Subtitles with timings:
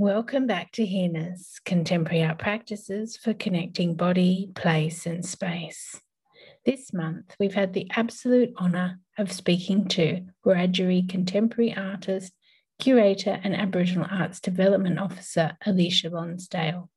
[0.00, 6.00] Welcome back to Here-ness, Contemporary Art Practices for Connecting Body, Place and Space.
[6.64, 12.32] This month, we've had the absolute honour of speaking to Wiradjuri contemporary artist,
[12.78, 16.88] curator and Aboriginal Arts Development Officer Aleshia Lonsdale.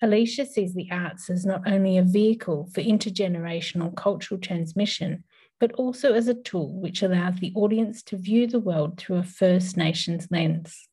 [0.00, 5.24] Aleshia sees the arts as not only a vehicle for intergenerational cultural transmission,
[5.58, 9.24] but also as a tool which allows the audience to view the world through a
[9.24, 10.88] First Nations lens.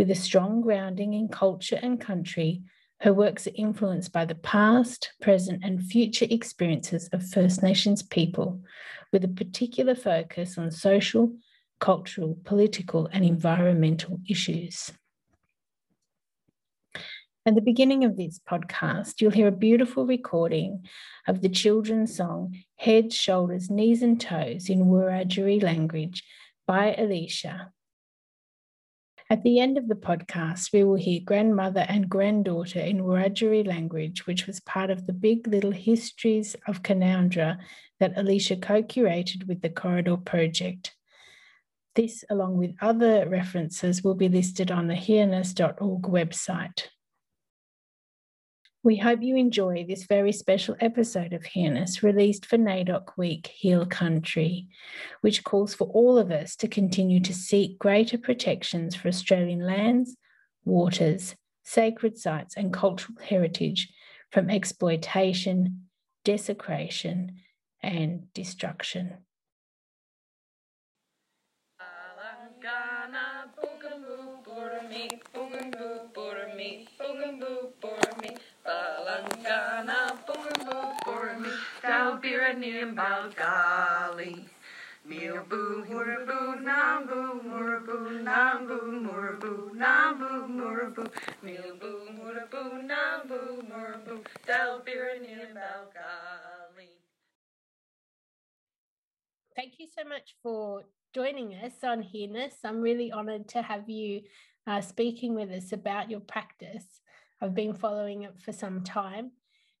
[0.00, 2.62] With a strong grounding in culture and country,
[3.00, 8.62] her works are influenced by the past, present, and future experiences of First Nations people,
[9.12, 11.36] with a particular focus on social,
[11.80, 14.90] cultural, political, and environmental issues.
[17.44, 20.86] At the beginning of this podcast, you'll hear a beautiful recording
[21.28, 26.24] of the children's song Head, Shoulders, Knees and Toes in Wiradjuri language
[26.66, 27.72] by Aleshia,
[29.30, 34.26] at the end of the podcast, we will hear grandmother and granddaughter in Wiradjuri language,
[34.26, 37.58] which was part of the Big Little Histories of Canowindra
[38.00, 40.96] that Aleshia co curated with the Corridor Project.
[41.94, 46.86] This, along with other references, will be listed on the here-ness.org website.
[48.82, 53.84] We hope you enjoy this very special episode of Here-ness released for NAIDOC Week Heal
[53.84, 54.68] Country,
[55.20, 60.16] which calls for all of us to continue to seek greater protections for Australian lands,
[60.64, 63.92] waters, sacred sites, and cultural heritage
[64.32, 65.88] from exploitation,
[66.24, 67.32] desecration,
[67.82, 69.18] and destruction.
[82.50, 84.44] Dalbirani Balgali
[85.06, 91.04] Milbu murabu nambu murabu nambu murabu nambu murabu
[91.44, 96.88] Milbu murabu nambu murabu Dalbirani Balgali
[99.54, 100.82] Thank you so much for
[101.14, 102.56] joining us on Here-ness.
[102.64, 104.22] I'm really honoured to have you
[104.66, 107.00] uh, speaking with us about your practice.
[107.40, 109.32] I've been following it for some time.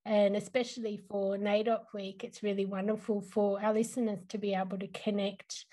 [0.06, 4.88] And especially for NAIDOC Week, it's really wonderful for our listeners to be able to
[4.88, 5.66] connect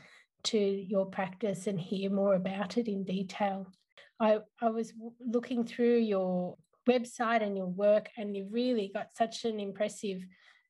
[0.44, 3.72] to your practice and hear more about it in detail.
[4.20, 9.46] I, I was looking through your website and your work, and you've really got such
[9.46, 10.26] an impressive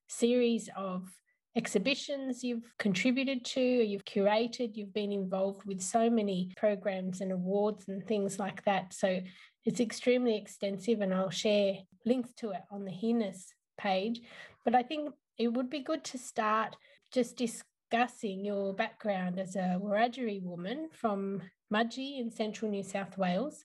[0.08, 1.08] series of
[1.56, 7.88] exhibitions you've contributed to, you've curated, you've been involved with so many programs and awards
[7.88, 8.92] and things like that.
[8.92, 9.20] So
[9.64, 14.20] it's extremely extensive, and I'll share links to it on the Here-ness page.
[14.64, 16.76] But I think it would be good to start
[17.12, 21.42] just discussing your background as a Wiradjuri woman from
[21.72, 23.64] Mudgee in central New South Wales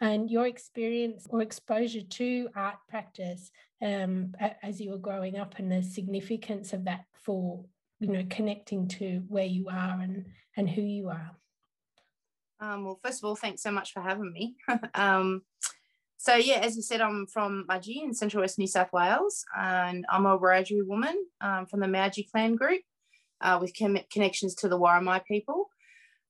[0.00, 3.50] and your experience or exposure to art practice
[3.82, 7.64] um, as you were growing up and the significance of that for
[8.00, 10.26] you know connecting to where you are and
[10.56, 11.36] and who you are
[12.60, 14.54] um, well, first of all, thanks so much for having me.
[14.94, 15.42] um,
[16.16, 20.06] so yeah, as you said, I'm from Mudgee in Central West New South Wales, and
[20.08, 22.80] I'm a Wiradjuri woman um, from the Maoji clan group
[23.40, 23.74] uh, with
[24.10, 25.68] connections to the Worimi people.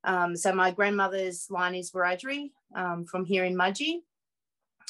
[0.03, 4.01] Um, so my grandmother's line is Wiradjuri um, from here in Mudgee,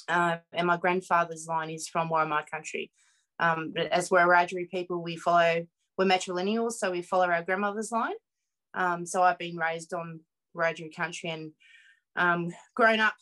[0.08, 2.90] uh, and my grandfather's line is from Worimi country.
[3.38, 5.66] Um, but as we're Wiradjuri people, we follow,
[5.98, 8.14] we're matrilineal, so we follow our grandmother's line.
[8.74, 10.20] Um, so I've been raised on
[10.56, 11.52] Wiradjuri country and
[12.16, 13.14] um, grown up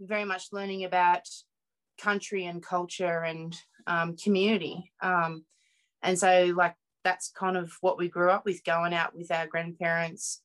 [0.00, 1.22] very much learning about
[2.00, 3.54] country and culture and
[3.86, 4.90] um, community.
[5.02, 5.44] Um,
[6.02, 6.74] and so, like,
[7.04, 10.42] that's kind of what we grew up with going out with our grandparents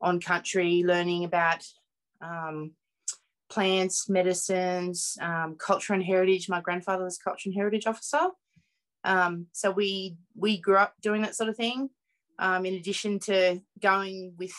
[0.00, 1.64] on country, learning about
[2.20, 2.72] um,
[3.48, 6.48] plants, medicines, um, culture and heritage.
[6.48, 8.28] My grandfather was culture and heritage officer.
[9.04, 11.90] Um, so we we grew up doing that sort of thing.
[12.38, 14.54] Um, in addition to going with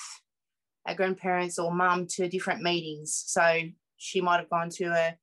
[0.85, 3.23] our grandparents or mum to different meetings.
[3.27, 3.61] So
[3.97, 5.17] she might have gone to a,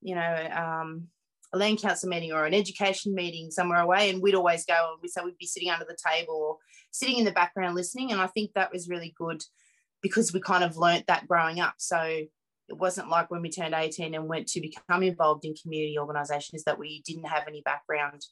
[0.00, 1.08] you know, um,
[1.52, 5.02] a land council meeting or an education meeting somewhere away, and we'd always go and
[5.02, 6.58] we so we'd be sitting under the table or
[6.92, 8.12] sitting in the background listening.
[8.12, 9.42] And I think that was really good
[10.02, 11.74] because we kind of learnt that growing up.
[11.78, 12.22] So
[12.72, 16.64] it wasn't like when we turned 18 and went to become involved in community organisations
[16.64, 18.22] that we didn't have any background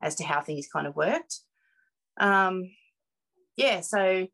[0.00, 1.40] as to how things kind of worked.
[2.18, 2.70] Um,
[3.56, 4.26] yeah, so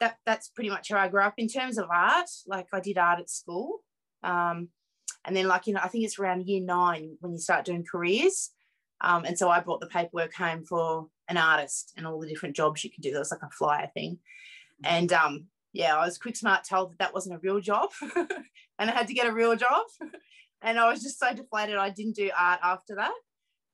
[0.00, 2.28] that that's pretty much how I grew up in terms of art.
[2.46, 3.80] Like I did art at school.
[4.22, 4.68] Um,
[5.24, 7.84] and then like, you know, I think it's around year nine when you start doing
[7.90, 8.50] careers.
[9.00, 12.56] Um, and so I brought the paperwork home for an artist and all the different
[12.56, 13.12] jobs you could do.
[13.12, 14.18] That was like a flyer thing.
[14.84, 17.90] And um, yeah, I was quick smart told that that wasn't a real job
[18.78, 19.86] and I had to get a real job.
[20.62, 21.76] and I was just so deflated.
[21.76, 23.14] I didn't do art after that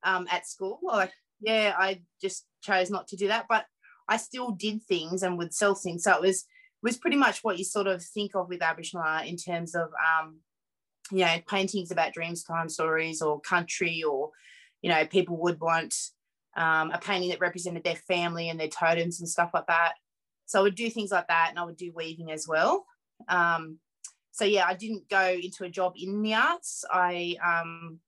[0.03, 0.79] um, at school.
[0.83, 3.67] Like, yeah, I just chose not to do that, but
[4.09, 6.05] I still did things and would sell things.
[6.05, 6.45] So it was
[6.83, 9.89] was pretty much what you sort of think of with Aboriginal art in terms of,
[10.07, 10.41] um,
[11.11, 14.31] you know, paintings about dreams, time stories, or country, or
[14.83, 15.95] you know, people would want
[16.57, 19.95] um, a painting that represented their family and their totems and stuff like that.
[20.45, 22.85] So I would do things like that, and I would do weaving as well.
[23.29, 23.79] Um,
[24.35, 26.85] so yeah, I didn't go into a job in the arts.
[26.91, 28.01] I um,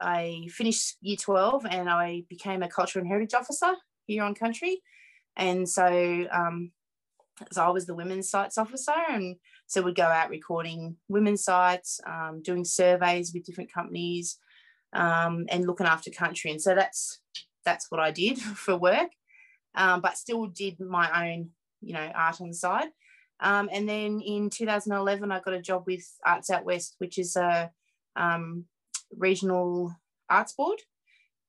[0.00, 3.72] I finished year 12 and I became a cultural and heritage officer
[4.04, 4.82] here on country.
[5.36, 6.72] And so, um,
[7.52, 8.96] so I was the women's sites officer.
[9.08, 9.36] And
[9.68, 14.38] so we'd go out recording women's sites, um, doing surveys with different companies
[14.92, 16.50] um, and looking after country.
[16.50, 17.20] And so that's,
[17.64, 19.12] that's what I did for work,
[19.76, 21.50] um, but still did my own,
[21.80, 22.88] you know, art on the side.
[23.40, 27.36] Um, and then in 2011, I got a job with Arts Out West, which is
[27.36, 27.70] a
[28.16, 28.64] um,
[29.16, 29.94] regional
[30.28, 30.80] arts board.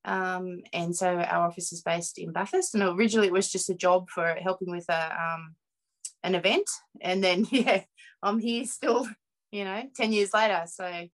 [0.03, 2.75] Um, and so our office is based in Bathurst.
[2.75, 5.55] And originally it was just a job for helping with a, um,
[6.23, 6.69] an event.
[7.01, 7.83] And then, yeah,
[8.21, 9.07] I'm here still,
[9.51, 10.63] you know, 10 years later.
[10.67, 11.07] So,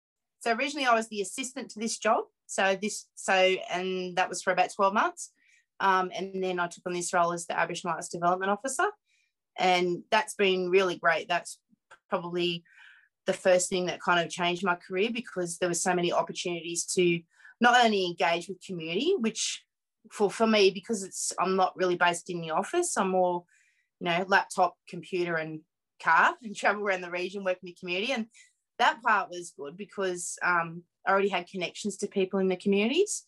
[0.41, 2.25] so originally I was the assistant to this job.
[2.47, 3.35] So this, so,
[3.71, 5.33] and that was for about 12 months.
[5.81, 8.87] Um, and then I took on this role as the Aboriginal Arts Development Officer.
[9.59, 11.29] And that's been really great.
[11.29, 11.59] That's
[12.09, 12.65] probably
[13.27, 16.85] the first thing that kind of changed my career because there were so many opportunities
[16.95, 17.21] to
[17.61, 19.65] not only engage with community, which
[20.11, 23.45] for, for me, because it's I'm not really based in the office, I'm more,
[24.01, 25.61] you know, laptop, computer, and
[26.03, 28.13] car and travel around the region working with community.
[28.13, 28.27] And
[28.79, 33.25] that part was good because um, I already had connections to people in the communities.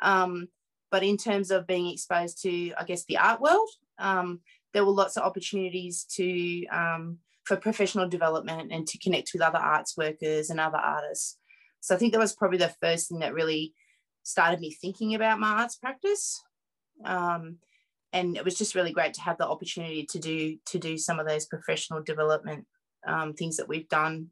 [0.00, 0.48] Um,
[0.90, 4.40] but in terms of being exposed to, I guess, the art world, um,
[4.74, 9.58] there were lots of opportunities to um, for professional development and to connect with other
[9.58, 11.38] arts workers and other artists.
[11.80, 13.74] So I think that was probably the first thing that really
[14.22, 16.42] started me thinking about my arts practice.
[17.04, 17.56] Um,
[18.12, 21.18] and it was just really great to have the opportunity to do to do some
[21.18, 22.66] of those professional development
[23.06, 24.28] um, things that we've done.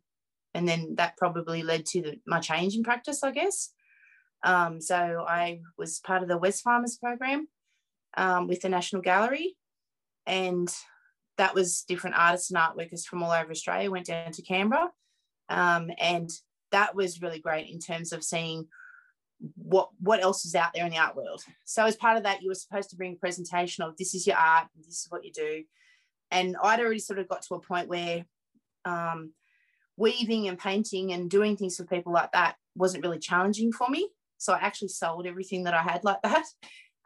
[0.55, 3.73] And then that probably led to the, my change in practice, I guess.
[4.43, 7.49] Um, so I was part of the Wesfarmers program
[8.17, 9.57] um, with the National Gallery.
[10.27, 10.73] And
[11.39, 14.91] that was different artists and art workers from all over Australia went down to Canberra.
[15.49, 16.31] Um, and
[16.73, 18.67] that was really great in terms of seeing
[19.55, 21.43] what what else is out there in the art world.
[21.65, 24.27] So as part of that, you were supposed to bring a presentation of this is
[24.27, 25.63] your art, and this is what you do.
[26.31, 28.25] And I'd already sort of got to a point where
[28.85, 29.33] um,
[29.97, 34.09] weaving and painting and doing things for people like that wasn't really challenging for me.
[34.39, 36.45] So I actually sold everything that I had like that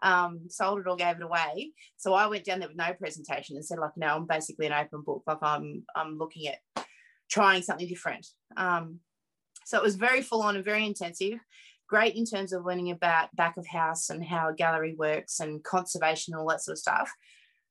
[0.02, 1.72] um, sold it or gave it away.
[1.96, 4.72] So I went down there with no presentation and said, like, no, I'm basically an
[4.72, 5.22] open book.
[5.26, 6.86] Like I'm I'm looking at
[7.30, 8.26] trying something different.
[8.56, 9.00] Um,
[9.64, 11.38] so it was very full on and very intensive.
[11.88, 15.62] Great in terms of learning about back of house and how a gallery works and
[15.62, 17.10] conservation and all that sort of stuff.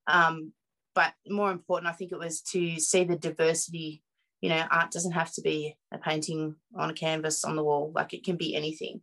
[0.08, 0.54] Um,
[0.96, 4.04] but more important, I think it was to see the diversity.
[4.42, 7.92] You know, art doesn't have to be a painting on a canvas on the wall.
[7.94, 9.02] Like it can be anything.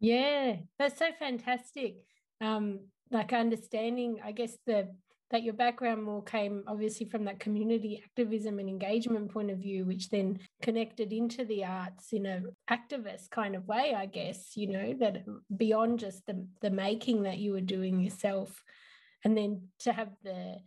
[0.00, 1.96] Yeah, that's so fantastic
[2.40, 2.80] um,
[3.10, 4.88] like understanding, I guess the
[5.30, 9.84] that your background more came obviously from that community activism and engagement point of view,
[9.84, 14.68] which then connected into the arts in a activist kind of way, I guess, you
[14.68, 15.24] know, that
[15.54, 18.62] beyond just the the making that you were doing yourself.
[19.24, 20.58] And then to have the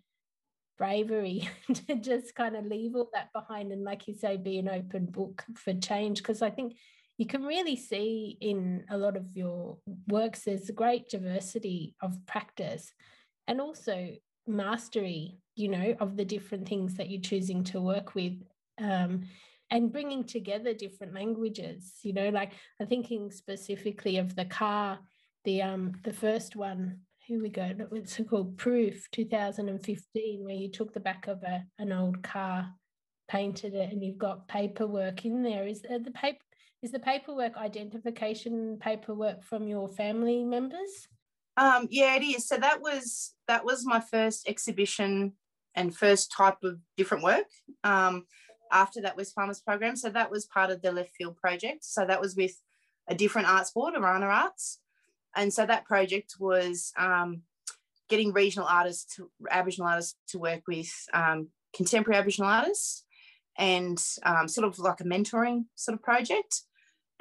[0.78, 4.70] bravery to just kind of leave all that behind and like you say, be an
[4.70, 6.20] open book for change.
[6.20, 6.76] Because I think
[7.22, 12.18] you can really see in a lot of your works there's a great diversity of
[12.26, 12.92] practice
[13.48, 14.10] and also
[14.48, 18.34] mastery you know of the different things that you're choosing to work with
[18.80, 19.22] um,
[19.70, 24.98] and bringing together different languages you know like i'm thinking specifically of the car
[25.46, 30.92] the um the first one here we go it's called proof 2015 where you took
[30.92, 32.68] the back of a, an old car
[33.32, 35.66] painted it and you've got paperwork in there.
[35.66, 36.44] Is the paper
[36.82, 41.08] is the paperwork identification paperwork from your family members?
[41.58, 42.48] Um, yeah, it is.
[42.48, 45.34] So that was that was my first exhibition
[45.76, 47.46] and first type of different work.
[47.84, 48.26] Um,
[48.72, 51.84] after that was farmers program, so that was part of the Left Field project.
[51.84, 52.58] So that was with
[53.08, 54.80] a different arts board, Orana Arts,
[55.36, 57.42] and so that project was um,
[58.10, 63.04] getting regional artists, to, Aboriginal artists, to work with um, contemporary Aboriginal artists,
[63.58, 66.62] and um, sort of like a mentoring sort of project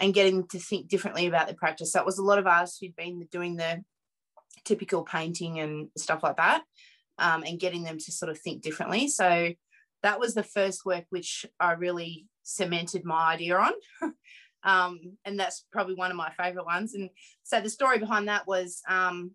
[0.00, 1.92] and getting them to think differently about their practice.
[1.92, 3.84] So it was a lot of artists who'd been doing the
[4.64, 6.62] typical painting and stuff like that,
[7.18, 9.06] um, and getting them to sort of think differently.
[9.08, 9.52] So
[10.02, 13.72] that was the first work which I really cemented my idea on.
[14.64, 16.94] um, and that's probably one of my favorite ones.
[16.94, 17.10] And
[17.42, 19.32] so the story behind that was um,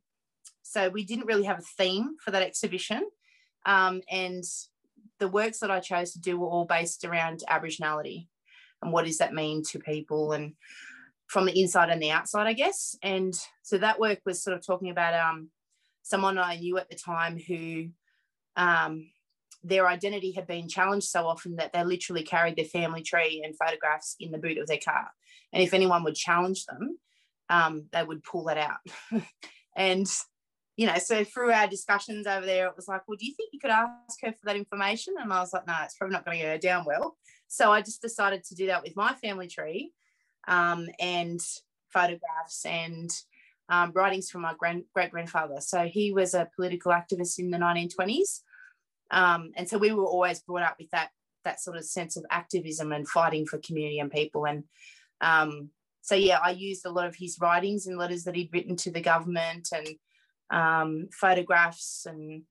[0.64, 3.04] so we didn't really have a theme for that exhibition.
[3.68, 4.44] Um, and
[5.20, 8.28] the works that I chose to do were all based around Aboriginality
[8.86, 10.54] and what does that mean to people and
[11.28, 12.96] from the inside and the outside, I guess.
[13.02, 15.50] And so that work was sort of talking about um,
[16.04, 17.88] someone I knew at the time who
[18.56, 19.10] um,
[19.64, 23.58] their identity had been challenged so often that they literally carried their family tree and
[23.58, 25.08] photographs in the boot of their car.
[25.52, 26.98] And if anyone would challenge them,
[27.50, 29.24] um, they would pull that out.
[29.76, 30.08] and,
[30.78, 33.52] you know, so through our discussions over there, it was like, well, do you think
[33.54, 35.16] you could ask her for that information?
[35.20, 37.16] And I was like, no, it's probably not going to go down well.
[37.48, 39.92] So I just decided to do that with my family tree
[40.48, 41.40] um, and
[41.94, 43.10] photographs and
[43.70, 45.62] um, writings from my grand, great grandfather.
[45.62, 48.42] So he was a political activist in the 1920s.
[49.12, 51.10] Um, and so we were always brought up with that
[51.46, 54.46] that sort of sense of activism and fighting for community and people.
[54.48, 54.64] And
[55.22, 55.70] um,
[56.02, 58.92] so yeah, I used a lot of his writings and letters that he'd written to
[58.92, 59.88] the government and
[60.52, 62.44] um, photographs and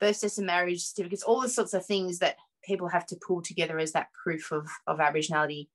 [0.00, 3.42] birth certificates and marriage certificates, all the sorts of things that people have to pull
[3.42, 5.68] together as that proof of, of Aboriginality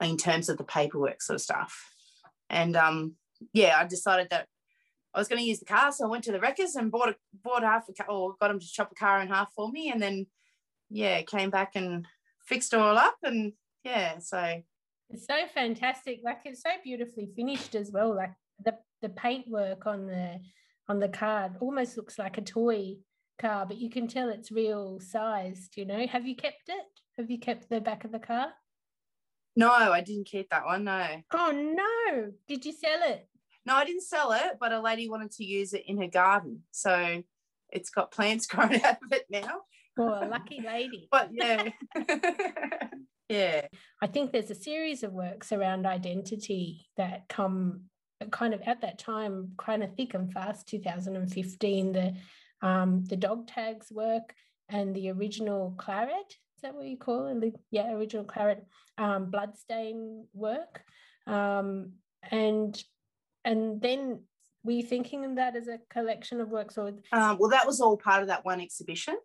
[0.00, 1.90] in terms of the paperwork sort of stuff.
[2.48, 3.14] And um,
[3.52, 4.46] yeah, I decided that
[5.14, 7.10] I was going to use the car, so I went to the wreckers and bought
[7.10, 9.70] a bought half a car, or got them to chop a car in half for
[9.70, 10.26] me, and then
[10.88, 12.06] yeah, came back and
[12.46, 13.52] fixed it all up, and
[13.84, 14.62] yeah, so
[15.08, 16.20] it's so fantastic.
[16.24, 18.14] Like it's so beautifully finished as well.
[18.14, 18.32] Like
[18.64, 20.40] the the paintwork on the
[20.90, 22.96] on the card almost looks like a toy
[23.40, 25.76] car, but you can tell it's real sized.
[25.76, 26.84] You know, have you kept it?
[27.16, 28.48] Have you kept the back of the car?
[29.54, 30.82] No, I didn't keep that one.
[30.84, 31.06] No.
[31.32, 32.32] Oh no!
[32.48, 33.28] Did you sell it?
[33.64, 36.62] No, I didn't sell it, but a lady wanted to use it in her garden,
[36.72, 37.22] so
[37.70, 39.60] it's got plants growing out of it now.
[39.96, 41.08] Oh, lucky lady!
[41.12, 41.68] but yeah,
[43.28, 43.66] yeah.
[44.02, 47.82] I think there's a series of works around identity that come
[48.26, 50.68] kind of at that time, kind of thick and fast.
[50.68, 52.14] 2015, the
[52.62, 54.34] um, the dog tags work
[54.68, 57.54] and the original claret is that what you call it?
[57.70, 58.66] Yeah, original claret
[58.98, 60.82] um, bloodstain work.
[61.26, 61.92] Um,
[62.30, 62.82] and
[63.46, 64.20] and then
[64.62, 67.80] were you thinking of that as a collection of works or um, well that was
[67.80, 69.16] all part of that one exhibition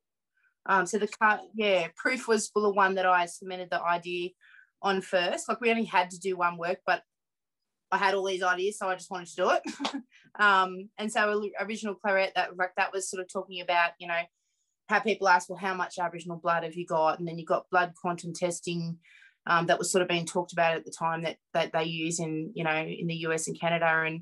[0.66, 4.30] um, so the car yeah proof was the one that i submitted the idea
[4.82, 7.02] on first like we only had to do one work but
[7.96, 9.62] i had all these ideas so i just wanted to do it
[10.40, 14.22] um, and so original claret that that was sort of talking about you know
[14.88, 17.20] how people ask, well, how much Aboriginal blood have you got?
[17.20, 18.98] And then you've got blood quantum testing
[19.48, 22.20] um, that was sort of being talked about at the time that, that they use
[22.20, 24.04] in, you know, in the US and Canada.
[24.06, 24.22] And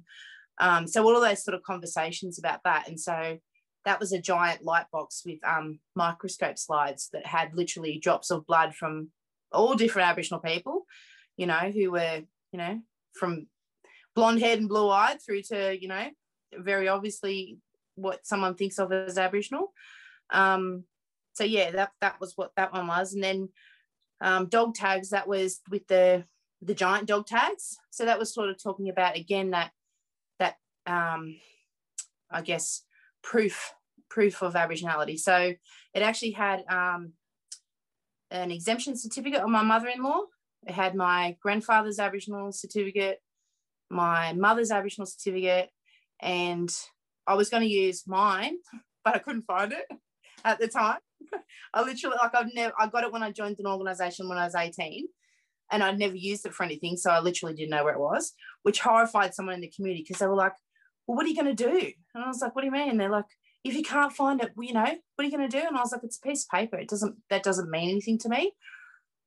[0.60, 2.88] um, so all of those sort of conversations about that.
[2.88, 3.38] And so
[3.86, 8.48] that was a giant light box with um, microscope slides that had literally drops of
[8.48, 9.10] blood from
[9.52, 10.86] all different Aboriginal people,
[11.36, 12.80] you know, who were, you know,
[13.14, 13.48] from
[14.16, 16.08] blonde haired and blue eyed through to, you know,
[16.58, 17.58] very obviously
[17.96, 19.74] what someone thinks of as Aboriginal.
[20.30, 20.84] Um,
[21.34, 23.14] so yeah, that that was what that one was.
[23.14, 23.50] And then
[24.22, 26.26] um, dog tags, that was with the
[26.62, 27.78] the giant dog tags.
[27.90, 29.72] So that was sort of talking about again that
[30.40, 30.56] that
[30.86, 31.36] um,
[32.32, 32.84] I guess
[33.22, 33.74] proof
[34.10, 35.18] proof of Aboriginality.
[35.20, 35.54] So
[35.94, 37.14] it actually had um,
[38.30, 40.22] an exemption certificate on my mother-in-law.
[40.68, 43.22] It had my grandfather's Aboriginal certificate,
[43.94, 45.70] my mother's Aboriginal certificate,
[46.22, 46.74] and
[47.28, 48.58] I was going to use mine,
[49.06, 49.86] but I couldn't find it
[50.46, 51.00] at the time.
[51.74, 54.46] I literally like I've never I got it when I joined an organization when I
[54.46, 55.08] was 18
[55.72, 56.98] and I'd never used it for anything.
[56.98, 58.34] So I literally didn't know where it was,
[58.64, 60.54] which horrified someone in the community because they were like,
[61.08, 61.92] Well, what are you gonna do?
[62.14, 62.90] And I was like, What do you mean?
[62.90, 63.26] And they're like,
[63.64, 65.66] if you can't find it, you know, what are you going to do?
[65.66, 66.78] And I was like, it's a piece of paper.
[66.78, 68.54] It doesn't, that doesn't mean anything to me.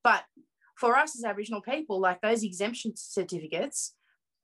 [0.03, 0.23] But
[0.75, 3.95] for us as Aboriginal people, like those exemption certificates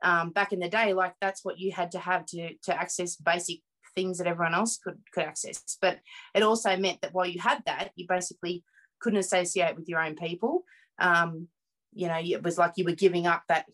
[0.03, 3.15] um, back in the day, like that's what you had to have to, to access
[3.15, 3.62] basic
[3.95, 5.77] things that everyone else could could access.
[5.81, 6.00] But
[6.36, 8.63] it also meant that while you had that, you basically
[9.00, 10.63] couldn't associate with your own people.
[11.00, 11.48] Um,
[11.93, 13.65] you know, it was like you were giving up that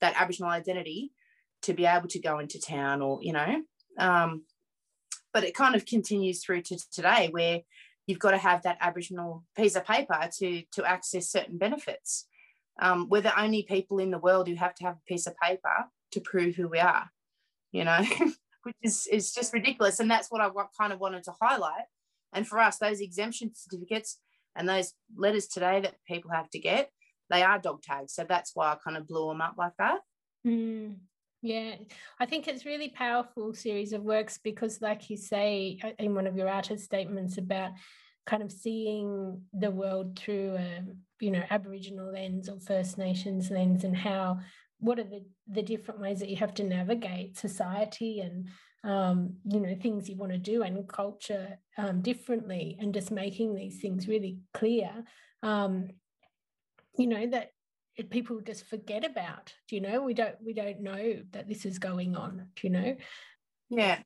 [0.00, 1.12] that Aboriginal identity
[1.62, 3.62] to be able to go into town, or you know.
[3.98, 4.42] Um,
[5.32, 7.60] but it kind of continues through to today, where
[8.06, 12.26] you've got to have that Aboriginal piece of paper to to access certain benefits.
[12.80, 15.36] Um, we're the only people in the world who have to have a piece of
[15.36, 17.10] paper to prove who we are.
[17.72, 18.04] You know,
[18.62, 20.00] which is, is just ridiculous.
[20.00, 21.84] And that's what I kind of wanted to highlight.
[22.32, 24.18] And for us, those exemption certificates
[24.56, 26.90] and those letters today that people have to get,
[27.28, 28.14] they are dog tags.
[28.14, 30.00] So that's why I kind of blew them up like that.
[30.46, 30.96] Mm,
[31.42, 31.76] yeah,
[32.18, 36.26] I think it's really powerful series of works because, like you say uh, in one
[36.26, 37.72] of your artist statements about
[38.26, 40.82] kind of seeing the world through a
[41.20, 44.40] you know Aboriginal lens or First Nations lens, and how
[44.78, 48.48] what are the the different ways that you have to navigate society and
[48.82, 53.54] um, you know things you want to do and culture um, differently, and just making
[53.54, 54.90] these things really clear.
[55.42, 55.88] Um,
[56.98, 57.50] you know that
[58.10, 59.52] people just forget about.
[59.68, 62.48] Do you know we don't we don't know that this is going on.
[62.56, 62.96] Do you know?
[63.68, 63.98] Yeah,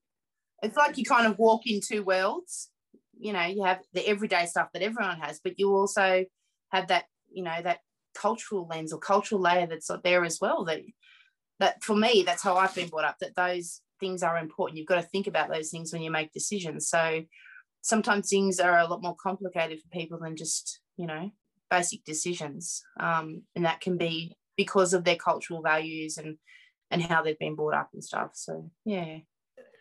[0.62, 2.71] it's like you kind of walk in two worlds.
[3.18, 6.25] You know, you have the everyday stuff that everyone has, but you also
[6.71, 7.78] have that you know that
[8.14, 10.64] cultural lens or cultural layer that's there as well.
[10.64, 10.83] That
[11.61, 13.18] that for me, that's how I've been brought up.
[13.21, 14.78] That those things are important.
[14.78, 16.88] You've got to think about those things when you make decisions.
[16.88, 17.23] So
[17.83, 21.30] sometimes things are a lot more complicated for people than just you know
[21.71, 26.37] basic decisions, um, and that can be because of their cultural values and
[26.90, 28.30] and how they've been brought up and stuff.
[28.35, 29.18] So yeah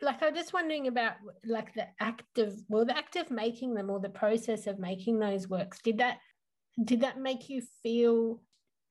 [0.03, 1.13] like I'm just wondering about
[1.45, 5.19] like the act of well the act of making them or the process of making
[5.19, 5.79] those works.
[5.81, 6.17] Did that
[6.83, 8.41] did that make you feel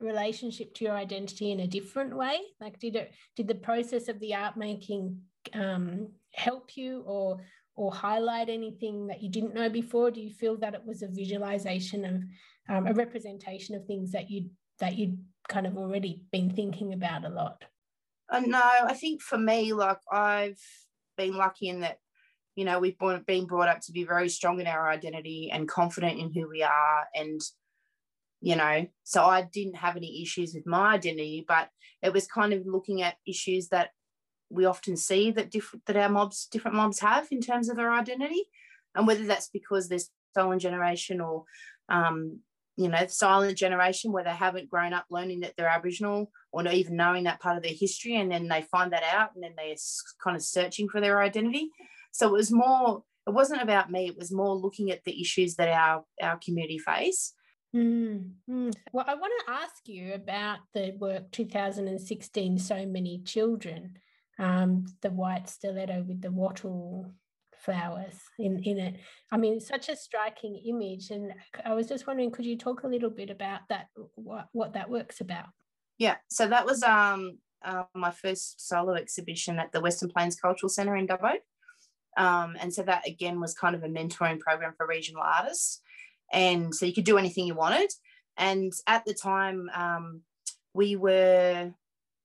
[0.01, 2.41] relationship to your identity in a different way?
[2.61, 5.21] Like did it did the process of the art making
[5.55, 7.39] um, help you or
[7.75, 10.11] or highlight anything that you didn't know before?
[10.11, 12.23] Do you feel that it was a visualization of
[12.75, 17.25] um, a representation of things that you that you'd kind of already been thinking about
[17.25, 17.65] a lot?
[18.29, 20.59] Uh, no i think for me like i've
[21.17, 21.99] been lucky in that
[22.55, 26.19] you know we've been brought up to be very strong in our identity and confident
[26.19, 27.41] in who we are and
[28.41, 31.69] you know so i didn't have any issues with my identity but
[32.03, 33.91] it was kind of looking at issues that
[34.53, 37.93] we often see that different that our mobs different mobs have in terms of their
[37.93, 38.45] identity.
[38.95, 39.99] And whether that's because they're
[40.33, 41.45] stolen generation or
[41.89, 42.41] um,
[42.77, 46.75] you know silent generation where they haven't grown up learning that they're aboriginal or not
[46.75, 49.53] even knowing that part of their history and then they find that out and then
[49.57, 49.75] they're
[50.23, 51.69] kind of searching for their identity.
[52.13, 55.57] So it was more it wasn't about me it was more looking at the issues
[55.57, 57.35] that our our community face.
[57.75, 58.71] Mm-hmm.
[58.93, 63.97] Well, I want to ask you about the work 2016 So Many Children,
[64.39, 67.11] um, the white stiletto with the wattle
[67.65, 68.97] flowers in, in it.
[69.31, 71.11] I mean, such a striking image.
[71.11, 71.33] And
[71.65, 74.91] I was just wondering, could you talk a little bit about that, what, what that
[74.91, 75.47] work's about?
[75.99, 80.71] Yeah, so that was um, uh, my first solo exhibition at the Western Plains Cultural
[80.71, 81.35] Centre in Dubbo.
[82.17, 85.81] Um, and so that again was kind of a mentoring program for regional artists
[86.33, 87.93] and so you could do anything you wanted.
[88.37, 90.23] And at the time, um,
[90.75, 91.73] we were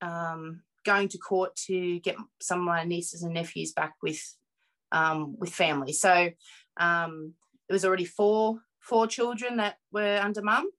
[0.00, 4.20] um, going to court to get some of my nieces and nephews back with
[4.92, 5.92] um, with family.
[5.92, 6.30] So
[6.78, 7.34] um,
[7.68, 10.70] it was already four four children that were under mum,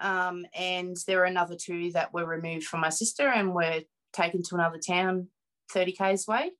[0.00, 3.80] um, and there were another two that were removed from my sister and were
[4.12, 5.28] taken to another town,
[5.72, 6.52] thirty k's away.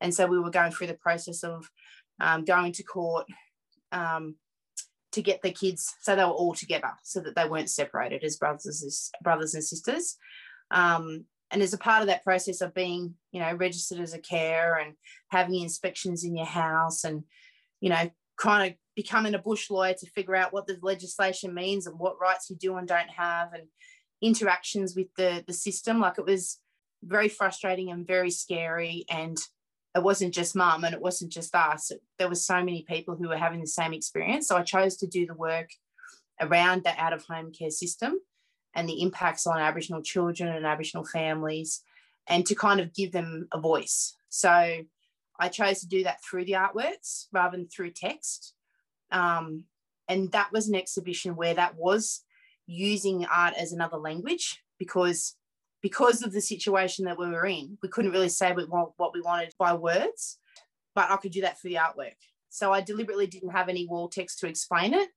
[0.00, 1.70] And so we were going through the process of
[2.20, 3.26] um, going to court,
[3.92, 4.34] um,
[5.12, 8.36] to get the kids so they were all together so that they weren't separated as
[8.36, 10.16] brothers as brothers and sisters
[10.70, 14.18] um, and as a part of that process of being you know registered as a
[14.18, 14.94] care and
[15.28, 17.22] having inspections in your house and
[17.80, 21.86] you know kind of becoming a bush lawyer to figure out what the legislation means
[21.86, 23.64] and what rights you do and don't have and
[24.20, 26.58] interactions with the the system like it was
[27.04, 29.38] very frustrating and very scary and
[29.94, 31.92] it wasn't just mum and it wasn't just us.
[32.18, 34.48] There were so many people who were having the same experience.
[34.48, 35.68] So I chose to do the work
[36.40, 38.18] around the out of home care system
[38.74, 41.82] and the impacts on Aboriginal children and Aboriginal families
[42.28, 44.16] and to kind of give them a voice.
[44.28, 44.78] So
[45.38, 48.54] I chose to do that through the artworks rather than through text.
[49.10, 49.64] Um,
[50.08, 52.22] and that was an exhibition where that was
[52.66, 55.36] using art as another language because
[55.82, 59.52] because of the situation that we were in, we couldn't really say what we wanted
[59.58, 60.38] by words,
[60.94, 62.14] but I could do that for the artwork.
[62.50, 65.08] So I deliberately didn't have any wall text to explain it.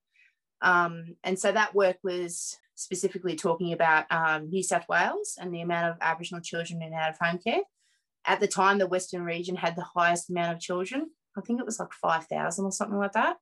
[0.62, 5.62] Um, and so that work was specifically talking about um, New South Wales and the
[5.62, 7.62] amount of Aboriginal children in out of home care.
[8.26, 11.08] At the time, the Western region had the highest amount of children.
[11.38, 13.38] I think it was like 5,000 or something like that.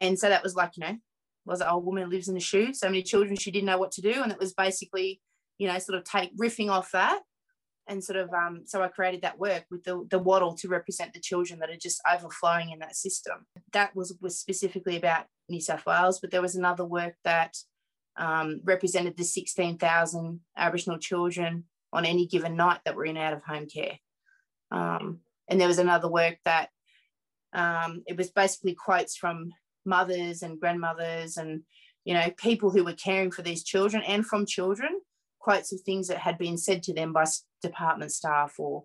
[0.00, 0.96] And so that was like, you know,
[1.44, 3.92] was an old woman lives in a shoe, so many children she didn't know what
[3.92, 4.22] to do.
[4.22, 5.20] And it was basically
[5.58, 7.20] you know, sort of take riffing off that
[7.88, 11.14] and sort of um, so I created that work with the, the wattle to represent
[11.14, 13.46] the children that are just overflowing in that system.
[13.72, 17.56] That was, was specifically about New South Wales, but there was another work that
[18.18, 23.42] um, represented the 16,000 Aboriginal children on any given night that were in out of
[23.42, 23.98] home care.
[24.70, 26.70] Um, and there was another work that
[27.52, 29.52] um, it was basically quotes from
[29.84, 31.62] mothers and grandmothers and
[32.04, 35.00] you know people who were caring for these children and from children
[35.38, 37.24] quotes of things that had been said to them by
[37.62, 38.82] department staff or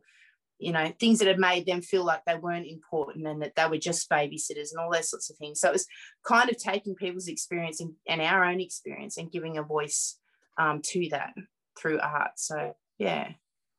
[0.62, 3.68] you know, things that had made them feel like they weren't important and that they
[3.68, 5.60] were just babysitters and all those sorts of things.
[5.60, 5.88] So it was
[6.26, 10.20] kind of taking people's experience and, and our own experience and giving a voice
[10.60, 11.34] um, to that
[11.80, 12.32] through art.
[12.36, 13.30] So yeah.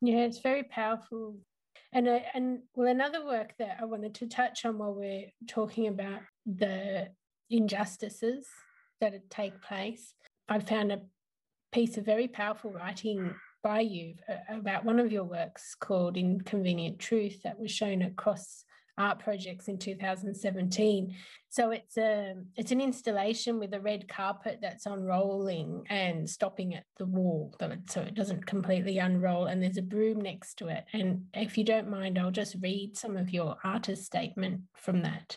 [0.01, 1.37] Yeah, it's very powerful.
[1.92, 6.21] And and well, another work that I wanted to touch on while we're talking about
[6.47, 7.09] the
[7.51, 8.47] injustices
[9.01, 10.14] that take place,
[10.49, 11.03] I found a
[11.71, 14.14] piece of very powerful writing by you
[14.48, 18.64] about one of your works called Inconvenient Truth that was shown at Cross
[18.98, 21.14] Art Projects in 2017.
[21.48, 26.85] So it's a it's an installation with a red carpet that's unrolling and stopping at
[26.98, 27.55] the wall,
[27.88, 29.46] so it doesn't completely unroll.
[29.46, 30.85] And there's a broom next to it.
[30.92, 35.37] And if you don't mind, I'll just read some of your artist statement from that.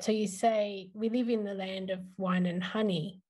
[0.00, 3.20] So you say, "We live in the land of wine and honey."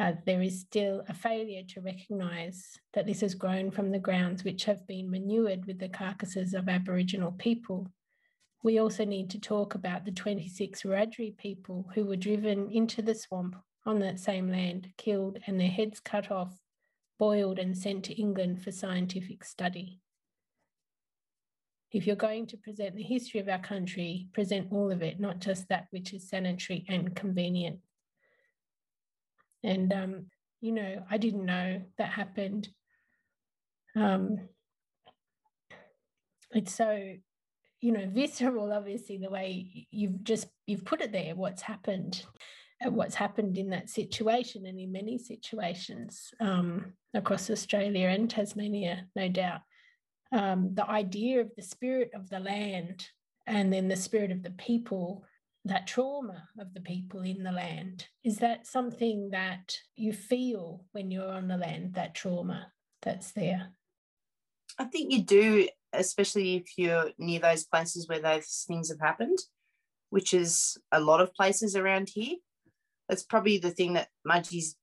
[0.00, 4.42] Uh, there is still a failure to recognise that this has grown from the grounds
[4.42, 7.86] which have been manured with the carcasses of Aboriginal people.
[8.62, 13.14] We also need to talk about the 26 Wiradjuri people who were driven into the
[13.14, 16.56] swamp on that same land, killed, and their heads cut off,
[17.18, 20.00] boiled, and sent to England for scientific study.
[21.92, 25.40] If you're going to present the history of our country, present all of it, not
[25.40, 27.80] just that which is sanitary and convenient.
[29.62, 30.26] And, um,
[30.60, 32.68] you know, I didn't know that happened.
[33.96, 34.48] Um,
[36.52, 37.14] it's so,
[37.80, 42.24] you know, visceral, obviously, the way you've just, you've put it there, what's happened,
[42.84, 49.06] uh, what's happened in that situation and in many situations um, across Australia and Tasmania,
[49.14, 49.60] no doubt.
[50.32, 53.06] Um, the idea of the spirit of the land
[53.46, 55.24] and then the spirit of the people
[55.64, 58.06] that trauma of the people in the land.
[58.24, 63.72] Is that something that you feel when you're on the land, that trauma that's there?
[64.78, 69.38] I think you do, especially if you're near those places where those things have happened,
[70.08, 72.36] which is a lot of places around here.
[73.08, 74.76] That's probably the thing that Mudgee's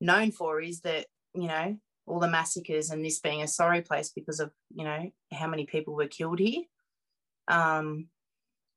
[0.00, 4.12] known for is that, you know, all the massacres and this being a sorry place
[4.14, 6.62] because of, you know, how many people were killed here.
[7.48, 8.08] Um,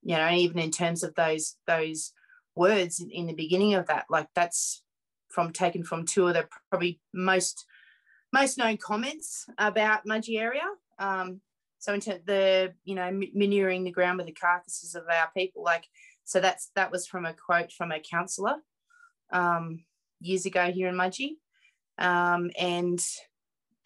[0.03, 2.13] you know even in terms of those those
[2.55, 4.83] words in the beginning of that like that's
[5.29, 7.65] from taken from two of the probably most
[8.33, 10.63] most known comments about Mudgee area.
[10.99, 11.41] Um,
[11.79, 15.85] so into the you know manuring the ground with the carcasses of our people like
[16.23, 18.55] so that's that was from a quote from a councillor
[19.31, 19.85] um,
[20.19, 21.35] years ago here in Mudgee.
[21.97, 22.99] Um, and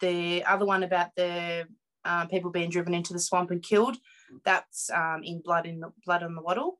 [0.00, 1.66] the other one about the
[2.04, 3.96] uh, people being driven into the swamp and killed
[4.44, 6.78] that's um, in blood in the blood on the wattle.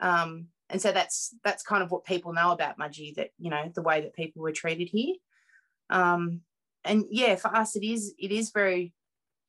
[0.00, 3.70] Um, and so that's that's kind of what people know about Mudgee, that you know
[3.74, 5.14] the way that people were treated here.
[5.90, 6.40] Um,
[6.84, 8.92] and yeah, for us, it is it is very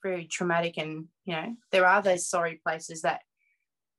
[0.04, 3.21] very traumatic, and you know there are those sorry places that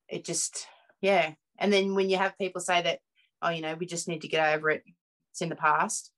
[0.08, 0.66] it just
[1.00, 1.32] yeah.
[1.58, 3.00] And then when you have people say that,
[3.42, 4.84] oh, you know, we just need to get over it,
[5.32, 6.12] it's in the past.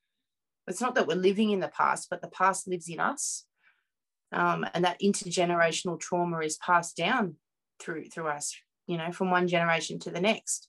[0.67, 3.47] It's not that we're living in the past, but the past lives in us
[4.33, 7.37] um, and that intergenerational trauma is passed down
[7.81, 8.55] through through us
[8.87, 10.69] you know from one generation to the next.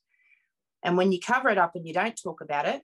[0.83, 2.81] And when you cover it up and you don't talk about it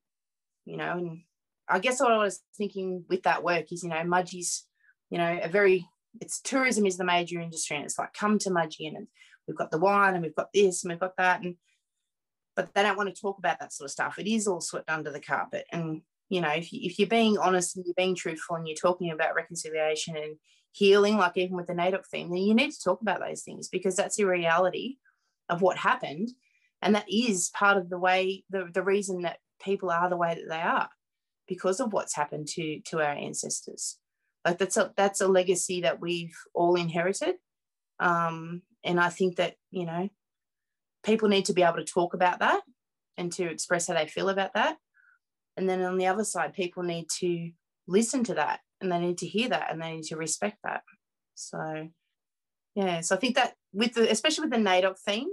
[0.65, 1.21] you know and
[1.69, 4.67] i guess what i was thinking with that work is you know mudgee's
[5.09, 5.87] you know a very
[6.21, 9.07] it's tourism is the major industry and it's like come to mudgee and
[9.47, 11.41] we've got the wine and we've got this and we've got that.
[11.41, 11.55] And
[12.55, 14.17] but they don't want to talk about that sort of stuff.
[14.17, 15.65] It is all swept under the carpet.
[15.71, 18.75] And you know if, you, if you're being honest and you're being truthful and you're
[18.75, 20.35] talking about reconciliation and
[20.77, 23.67] healing, like even with the NAIDOC theme, then you need to talk about those things
[23.67, 24.97] because that's the reality
[25.49, 26.29] of what happened.
[26.81, 30.35] And that is part of the way, the, the reason that people are the way
[30.35, 30.89] that they are
[31.47, 33.97] because of what's happened to, to our ancestors.
[34.45, 37.35] Like that's a, that's a legacy that we've all inherited.
[37.99, 40.09] Um, and I think that, you know,
[41.03, 42.61] people need to be able to talk about that
[43.17, 44.77] and to express how they feel about that.
[45.55, 47.49] And then on the other side, people need to
[47.87, 50.81] listen to that and they need to hear that and they need to respect that.
[51.35, 51.89] So,
[52.75, 55.29] yeah, so I think that with the, especially with the NAIDOC theme,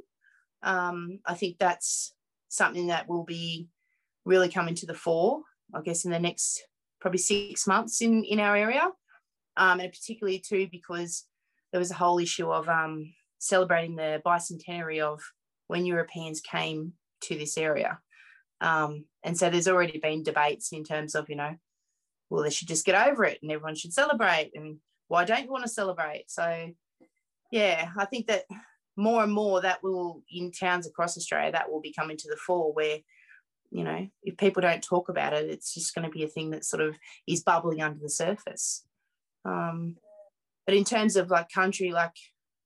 [0.62, 2.14] um, I think that's
[2.48, 3.68] something that will be
[4.24, 5.42] really coming to the fore,
[5.74, 6.62] I guess, in the next
[7.00, 8.88] probably six months in, in our area.
[9.56, 11.24] Um, and particularly too, because
[11.70, 15.20] there was a whole issue of um, celebrating the bicentenary of
[15.68, 17.98] when Europeans came to this area.
[18.60, 21.54] Um, and so there's already been debates in terms of, you know,
[22.30, 24.52] well, they should just get over it and everyone should celebrate.
[24.54, 26.24] And why don't you want to celebrate?
[26.30, 26.70] So,
[27.50, 28.44] yeah, I think that
[28.96, 32.36] more and more that will, in towns across Australia, that will be coming to the
[32.36, 32.98] fore where,
[33.70, 36.50] you know, if people don't talk about it, it's just going to be a thing
[36.50, 38.84] that sort of is bubbling under the surface.
[39.44, 39.96] Um,
[40.64, 42.14] but in terms of like country, like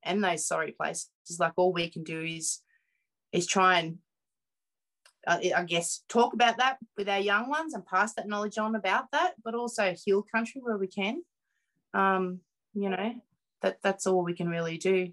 [0.02, 1.10] and those sorry places.
[1.38, 2.60] Like all we can do is
[3.32, 3.98] is try and
[5.28, 9.10] I guess talk about that with our young ones and pass that knowledge on about
[9.12, 11.22] that, but also heal country where we can.
[11.94, 12.40] Um,
[12.74, 13.14] you know,
[13.62, 15.10] that that's all we can really do.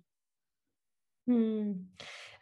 [1.27, 1.71] Hmm.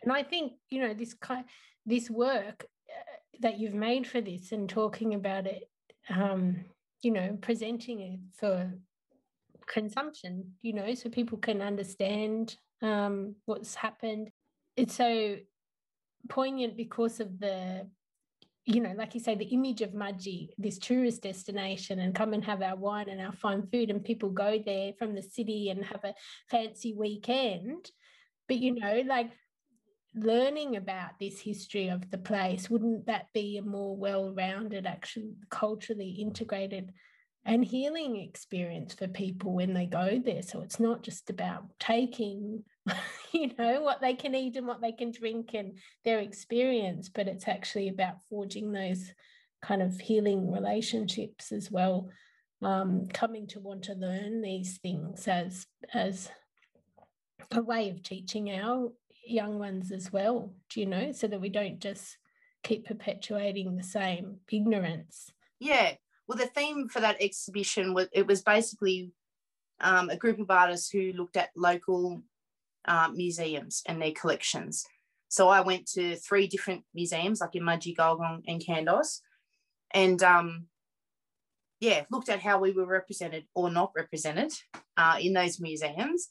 [0.01, 1.45] And I think you know this kind,
[1.86, 5.69] this work uh, that you've made for this and talking about it,
[6.09, 6.65] um,
[7.01, 8.71] you know, presenting it for
[9.65, 14.29] consumption, you know, so people can understand um, what's happened.
[14.75, 15.38] It's so
[16.29, 17.88] poignant because of the
[18.65, 22.45] you know, like you say, the image of Mudgee, this tourist destination, and come and
[22.45, 25.83] have our wine and our fine food, and people go there from the city and
[25.83, 26.13] have a
[26.49, 27.91] fancy weekend.
[28.47, 29.31] But you know, like
[30.15, 36.12] learning about this history of the place, wouldn't that be a more well-rounded, actually culturally
[36.12, 36.93] integrated
[37.45, 40.41] and healing experience for people when they go there?
[40.41, 42.63] So it's not just about taking
[43.31, 47.27] you know what they can eat and what they can drink and their experience but
[47.27, 49.11] it's actually about forging those
[49.61, 52.09] kind of healing relationships as well
[52.61, 56.29] um, coming to want to learn these things as as
[57.51, 58.91] a way of teaching our
[59.25, 61.11] young ones as well do you know?
[61.11, 62.17] So that we don't just
[62.63, 65.31] keep perpetuating the same ignorance.
[65.59, 65.93] Yeah.
[66.27, 69.11] Well the theme for that exhibition was it was basically
[69.81, 72.23] um, a group of artists who looked at local
[72.85, 74.85] uh, museums and their collections.
[75.29, 77.95] So I went to three different museums, like in Mudgee,
[78.47, 79.21] and Kandos,
[79.93, 80.67] and um,
[81.79, 84.53] yeah, looked at how we were represented or not represented
[84.95, 86.29] uh, in those museums.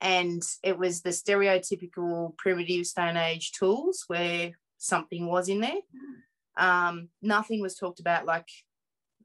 [0.00, 5.80] And it was the stereotypical primitive Stone Age tools where something was in there.
[6.56, 8.48] Um, nothing was talked about like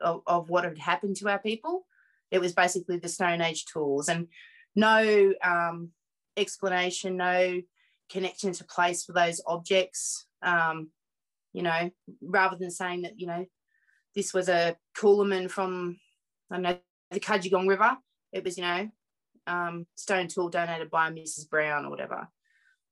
[0.02, 1.86] of, of, what had happened to our people.
[2.32, 4.28] It was basically the Stone Age tools and
[4.76, 5.92] no um,
[6.38, 7.62] explanation, no
[8.10, 10.28] connection to place for those objects.
[10.42, 10.92] Um,
[11.54, 11.90] you know,
[12.22, 13.46] rather than saying that, you know,
[14.16, 15.98] this was a Coolamon from,
[16.52, 16.78] I know,
[17.12, 17.98] the Cudgegong River,
[18.32, 18.90] it was, you know,
[19.48, 21.50] um, stone tool donated by Mrs.
[21.50, 22.28] Brown or whatever.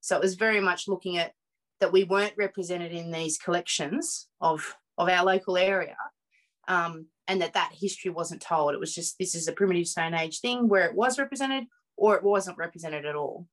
[0.01, 1.33] So it was very much looking at
[1.79, 5.97] that we weren't represented in these collections of, of our local area
[6.67, 8.73] um, and that that history wasn't told.
[8.73, 11.65] It was just this is a primitive Stone Age thing where it was represented
[11.97, 13.47] or it wasn't represented at all.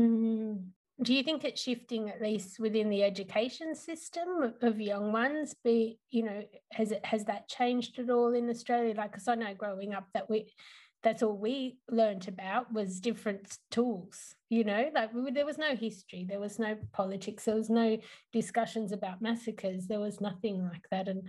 [0.00, 0.66] Mm.
[1.02, 5.54] Do you think it's shifting at least within the education system of young ones?
[5.64, 8.94] Be you know, has it has that changed at all in Australia?
[8.96, 10.52] Like, because I know growing up that we
[11.04, 15.76] that's all we learned about was different tools you know like we, there was no
[15.76, 17.98] history there was no politics there was no
[18.32, 21.22] discussions about massacres there was nothing like that and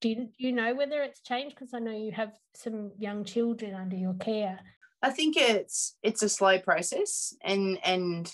[0.00, 3.22] do you, do you know whether it's changed because i know you have some young
[3.22, 4.58] children under your care
[5.02, 8.30] I think it's it's a slow process, and and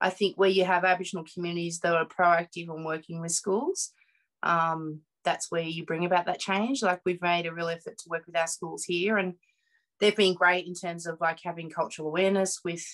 [0.00, 3.92] I think where you have Aboriginal communities that are proactive and working with schools,
[4.42, 6.82] um, that's where you bring about that change.
[6.82, 9.34] Like we've made a real effort to work with our schools here, and
[10.00, 12.84] they've been great in terms of like having cultural awareness with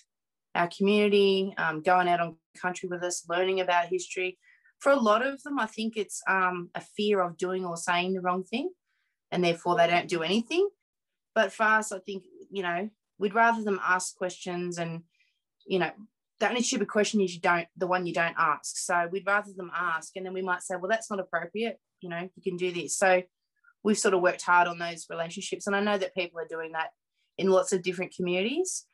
[0.54, 4.38] our community, um, going out on country with us, learning about history.
[4.80, 8.12] For a lot of them, I think it's um, a fear of doing or saying
[8.12, 8.70] the wrong thing,
[9.30, 10.68] and therefore they don't do anything.
[11.34, 15.02] But for us, I think you know we'd rather them ask questions and
[15.66, 15.90] you know
[16.40, 18.76] the only stupid question is you don't the one you don't ask.
[18.76, 21.78] So we'd rather them ask and then we might say well that's not appropriate.
[22.00, 22.96] You know you can do this.
[22.96, 23.22] So
[23.82, 26.72] we've sort of worked hard on those relationships and i know that people are doing
[26.72, 26.90] that
[27.38, 28.86] in lots of different communities.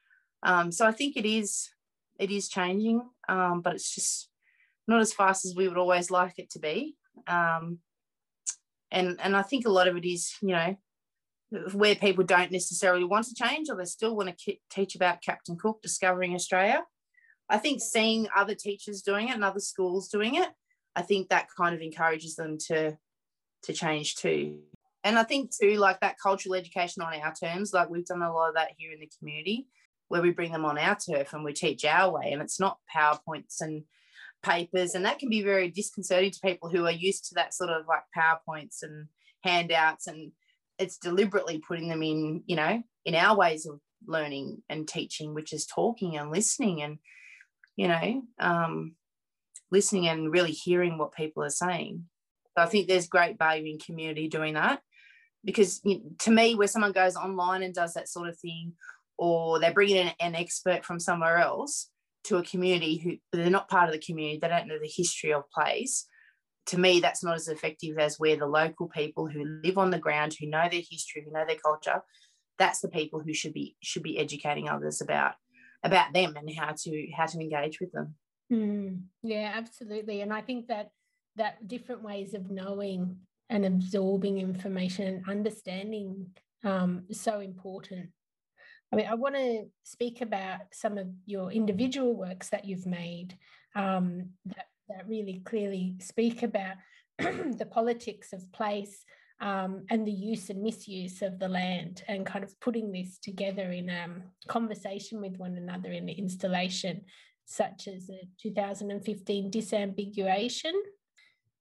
[0.42, 1.70] Um, so i think it is
[2.18, 4.28] it is changing um, but it's just
[4.86, 6.96] not as fast as we would always like it to be.
[7.26, 7.78] Um,
[8.90, 10.76] and and i think a lot of it is you know
[11.72, 15.56] where people don't necessarily want to change or they still want to teach about Captain
[15.56, 16.84] Cook discovering Australia.
[17.48, 20.48] I think seeing other teachers doing it and other schools doing it,
[20.96, 22.96] I think that kind of encourages them to
[23.64, 24.60] to change too.
[25.02, 28.32] And I think too, like that cultural education on our terms, like we've done a
[28.32, 29.66] lot of that here in the community,
[30.08, 32.78] where we bring them on our turf and we teach our way, and it's not
[32.94, 33.84] PowerPoints and
[34.42, 37.70] papers, and that can be very disconcerting to people who are used to that sort
[37.70, 39.08] of like PowerPoints and
[39.42, 40.32] handouts and
[40.78, 45.52] it's deliberately putting them in you know in our ways of learning and teaching which
[45.52, 46.98] is talking and listening and
[47.76, 48.94] you know um,
[49.70, 52.04] listening and really hearing what people are saying.
[52.56, 54.80] So i think there's great value in community doing that
[55.44, 58.72] because you know, to me where someone goes online and does that sort of thing
[59.16, 61.90] or they're bringing in an expert from somewhere else
[62.24, 65.32] to a community who they're not part of the community they don't know the history
[65.32, 66.06] of place
[66.66, 69.98] to me, that's not as effective as where the local people who live on the
[69.98, 72.02] ground, who know their history, who know their culture,
[72.58, 75.32] that's the people who should be should be educating others about
[75.82, 78.14] about them and how to how to engage with them.
[78.52, 80.20] Mm, yeah, absolutely.
[80.20, 80.90] And I think that
[81.36, 83.16] that different ways of knowing
[83.50, 86.26] and absorbing information and understanding
[86.62, 88.10] um, is so important.
[88.92, 93.36] I mean, I want to speak about some of your individual works that you've made
[93.74, 96.76] um, that, that really clearly speak about
[97.18, 99.04] the politics of place
[99.40, 103.70] um, and the use and misuse of the land and kind of putting this together
[103.72, 107.02] in um, conversation with one another in the installation,
[107.44, 110.72] such as the 2015 disambiguation.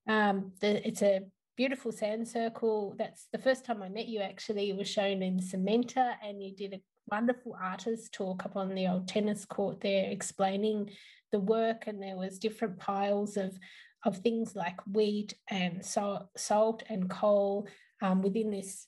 [0.07, 1.21] Um, the, it's a
[1.57, 2.95] beautiful sand circle.
[2.97, 4.69] That's the first time I met you actually.
[4.69, 6.81] It was shown in Cementa and you did a
[7.11, 10.89] wonderful artist talk up on the old tennis court there explaining
[11.33, 13.57] the work and there was different piles of
[14.05, 17.67] of things like wheat and salt, salt and coal
[18.01, 18.87] um, within this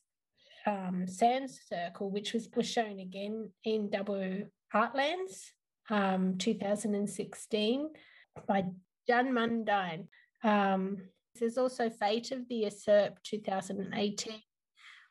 [0.65, 5.51] um, sand circle, which was, was shown again in Dubbo Artlands
[5.89, 7.89] um, 2016
[8.47, 8.65] by
[9.09, 10.07] Djon Mundine.
[10.43, 10.97] Um,
[11.39, 14.33] there's also Fate of the Usurp 2018,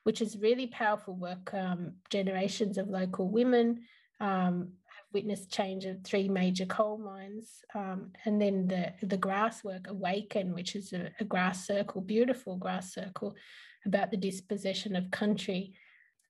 [0.03, 1.53] which is really powerful work.
[1.55, 3.85] Um, generations of local women
[4.20, 4.73] um,
[5.14, 10.53] witnessed change of three major coal mines, um, and then the the grass work Awaken,
[10.53, 13.35] which is a, a, grass circle, beautiful grass circle,
[13.87, 15.72] about the dispossession of country.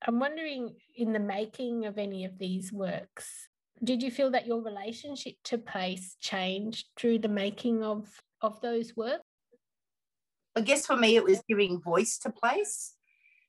[0.06, 3.48] I'm wondering, in the making of any of these works,
[3.82, 8.06] did you feel that your relationship to place changed through the making of
[8.42, 9.24] of those works?
[10.54, 12.94] I guess for me, it was giving voice to place.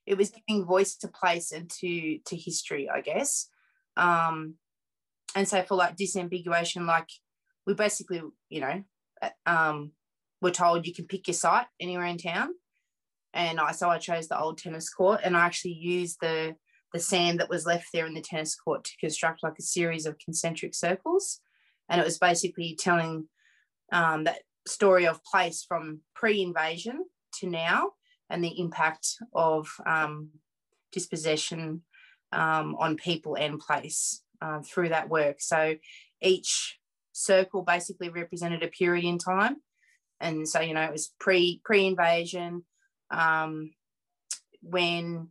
[0.06, 3.50] It was giving voice to place and to to history, I guess.
[3.98, 4.56] Um,
[5.36, 7.10] and so for like disambiguation like
[7.68, 8.84] we basically you know
[9.22, 9.92] uh, um
[10.46, 12.50] we're told you can pick your site anywhere in town.
[13.34, 16.56] And I so I chose the old tennis court and I actually used the
[16.94, 20.06] the sand that was left there in the tennis court to construct like a series
[20.06, 21.42] of concentric circles.
[21.90, 23.28] And it was basically telling
[23.92, 27.06] um, that story of place from pre-invasion
[27.40, 27.92] to now
[28.30, 30.30] and the impact of um,
[30.92, 31.82] dispossession
[32.32, 35.38] um, on people and place uh, through that work.
[35.40, 35.76] So
[36.22, 36.80] each
[37.12, 39.58] circle basically represented a period in time.
[40.20, 42.64] And so, you know, it was pre pre invasion,
[43.12, 43.72] um,
[44.62, 45.30] when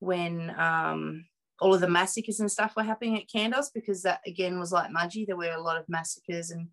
[0.00, 1.26] when um,
[1.60, 4.90] all of the massacres and stuff were happening at Kandos, because that again was like
[4.90, 5.26] Mudgee.
[5.26, 6.68] There were a lot of massacres, and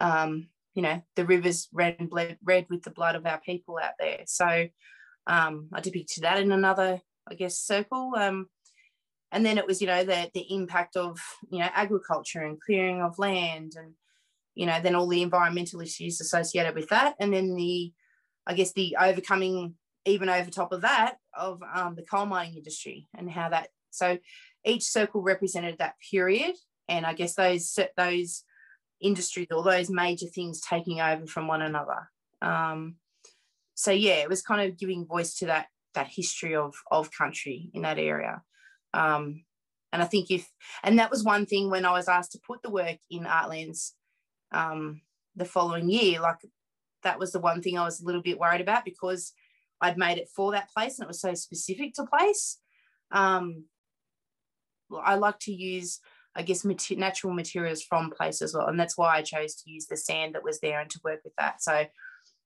[0.00, 2.10] um, you know, the rivers red and
[2.44, 4.22] red with the blood of our people out there.
[4.26, 4.68] So
[5.26, 8.12] um, I depicted that in another, I guess, circle.
[8.16, 8.48] Um,
[9.34, 11.20] and then it was you know the the impact of
[11.50, 13.92] you know agriculture and clearing of land and
[14.54, 17.16] you know then all the environmental issues associated with that.
[17.18, 17.92] And then the
[18.46, 19.74] i guess the overcoming
[20.06, 24.18] even over top of that of um, the coal mining industry and how that so
[24.64, 26.54] each circle represented that period.
[26.88, 28.44] And i guess those those
[29.00, 32.08] industries or those major things taking over from one another.
[32.40, 32.96] Um,
[33.74, 37.70] so yeah it was kind of giving voice to that that history of of country
[37.74, 38.42] in that area
[38.94, 39.44] um,
[39.92, 40.50] and I think if,
[40.82, 43.90] and that was one thing when I was asked to put the work in Artlands
[44.52, 45.02] um,
[45.36, 46.38] the following year, like
[47.02, 49.32] that was the one thing I was a little bit worried about because
[49.80, 52.58] I'd made it for that place and it was so specific to place.
[53.12, 53.64] Um,
[54.92, 56.00] I like to use,
[56.34, 58.66] I guess, natural materials from place as well.
[58.66, 61.20] And that's why I chose to use the sand that was there and to work
[61.24, 61.62] with that.
[61.62, 61.86] So,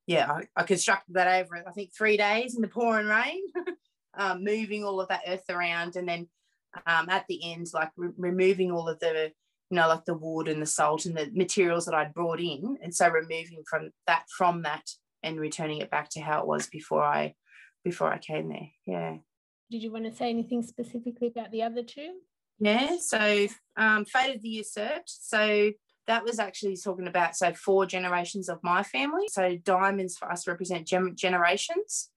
[0.06, 3.40] yeah, I, I constructed that over, I think, three days in the pouring rain,
[4.18, 6.28] um, moving all of that earth around and then
[6.87, 9.33] um, at the end, like re- removing all of the,
[9.70, 12.76] you know, like the wood and the salt and the materials that I'd brought in.
[12.83, 14.85] And so removing from that, from that
[15.22, 17.35] and returning it back to how it was before I,
[17.85, 18.68] before I came there.
[18.87, 19.16] Yeah.
[19.70, 22.18] Did you want to say anything specifically about the other two?
[22.59, 22.96] Yeah.
[23.00, 25.11] So um, Fate of the Usurped.
[25.11, 25.72] So
[26.07, 29.26] that was actually talking about so four generations of my family.
[29.31, 32.11] So diamonds for us represent gem- generations.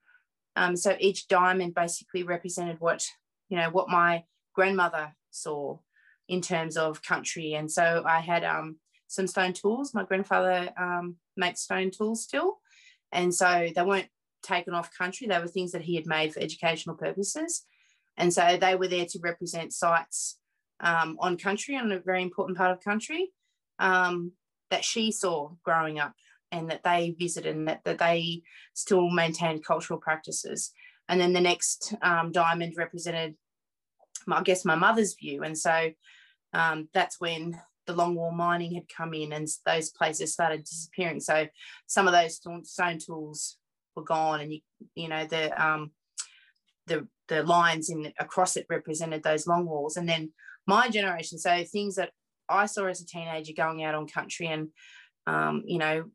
[0.55, 3.05] Um, so each diamond basically represented what
[3.49, 5.77] you know what my grandmother saw
[6.27, 7.53] in terms of country.
[7.53, 9.93] And so I had um, some stone tools.
[9.93, 12.59] My grandfather um, makes stone tools still.
[13.11, 14.07] And so they weren't
[14.41, 17.65] taken off country, they were things that he had made for educational purposes.
[18.17, 20.37] And so they were there to represent sites
[20.79, 23.31] um, on country, on a very important part of country
[23.79, 24.31] um,
[24.69, 26.13] that she saw growing up
[26.51, 28.41] and that they visited and that, that they
[28.73, 30.71] still maintained cultural practices.
[31.07, 33.35] And then the next um, diamond represented
[34.29, 35.43] I guess my mother's view.
[35.43, 35.91] And so
[36.53, 41.19] um, that's when the longwall mining had come in and those places started disappearing.
[41.19, 41.47] So
[41.87, 42.39] some of those
[42.69, 43.57] stone tools
[43.95, 44.59] were gone, and you
[44.95, 45.91] you know the um,
[46.87, 49.97] the the lines in across it represented those long walls.
[49.97, 50.31] And then
[50.67, 52.11] my generation, so things that
[52.49, 54.69] I saw as a teenager going out on country and,
[55.25, 56.05] um, you know,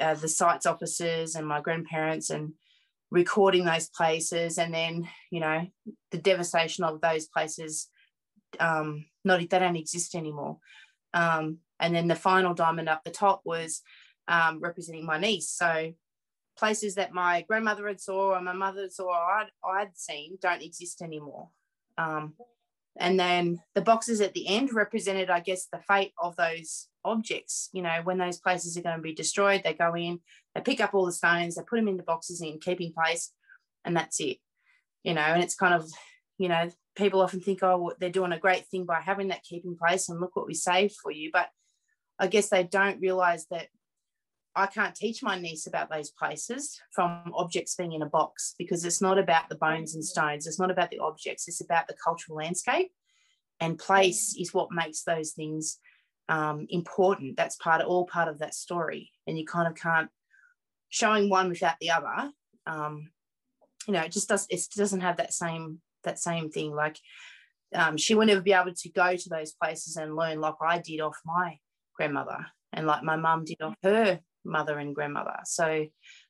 [0.00, 2.52] uh, the sites officers and my grandparents and
[3.10, 5.66] recording those places and then you know
[6.12, 7.88] the devastation of those places
[8.58, 10.58] um not they don't exist anymore.
[11.14, 13.82] Um and then the final diamond up the top was
[14.28, 15.48] um, representing my niece.
[15.48, 15.92] So
[16.56, 21.02] places that my grandmother had saw or my mother saw I'd, I'd seen don't exist
[21.02, 21.48] anymore.
[21.98, 22.34] Um,
[22.98, 27.68] and then the boxes at the end represented i guess the fate of those objects
[27.72, 30.20] you know when those places are going to be destroyed they go in
[30.54, 33.32] they pick up all the stones they put them into boxes in keeping place
[33.84, 34.38] and that's it
[35.02, 35.88] you know and it's kind of
[36.38, 39.76] you know people often think oh they're doing a great thing by having that keeping
[39.76, 41.48] place and look what we saved for you but
[42.18, 43.68] i guess they don't realize that
[44.54, 48.84] I can't teach my niece about those places from objects being in a box because
[48.84, 50.46] it's not about the bones and stones.
[50.46, 51.48] It's not about the objects.
[51.48, 52.92] It's about the cultural landscape.
[53.60, 55.78] And place is what makes those things
[56.28, 57.36] um, important.
[57.36, 59.10] That's part of all part of that story.
[59.26, 60.08] And you kind of can't
[60.88, 62.30] showing one without the other.
[62.66, 63.10] Um,
[63.86, 64.46] you know, it just does.
[64.50, 66.74] It doesn't have that same that same thing.
[66.74, 66.98] Like
[67.74, 70.78] um, she will never be able to go to those places and learn like I
[70.78, 71.58] did off my
[71.96, 75.36] grandmother and like my mum did off her mother and grandmother.
[75.44, 75.86] So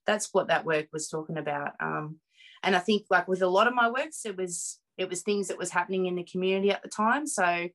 [0.06, 1.72] that's what that work was talking about.
[1.80, 2.18] Um,
[2.62, 5.48] and I think like with a lot of my works, it was it was things
[5.48, 7.26] that was happening in the community at the time.
[7.26, 7.68] So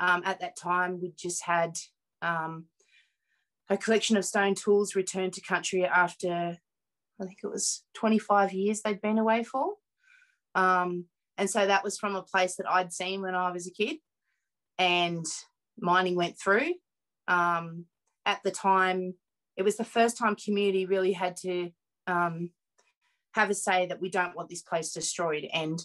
[0.00, 1.78] um, at that time, we just had
[2.22, 2.64] um,
[3.68, 6.56] a collection of stone tools returned to country after
[7.20, 9.74] I think it was 25 years they'd been away for.
[10.54, 11.04] Um,
[11.36, 13.98] and so that was from a place that I'd seen when I was a kid,
[14.78, 15.26] and
[15.78, 16.74] mining went through.
[17.28, 17.84] Um,
[18.26, 19.14] at the time,
[19.56, 21.70] it was the first time community really had to
[22.06, 22.50] um,
[23.32, 25.46] have a say that we don't want this place destroyed.
[25.52, 25.80] And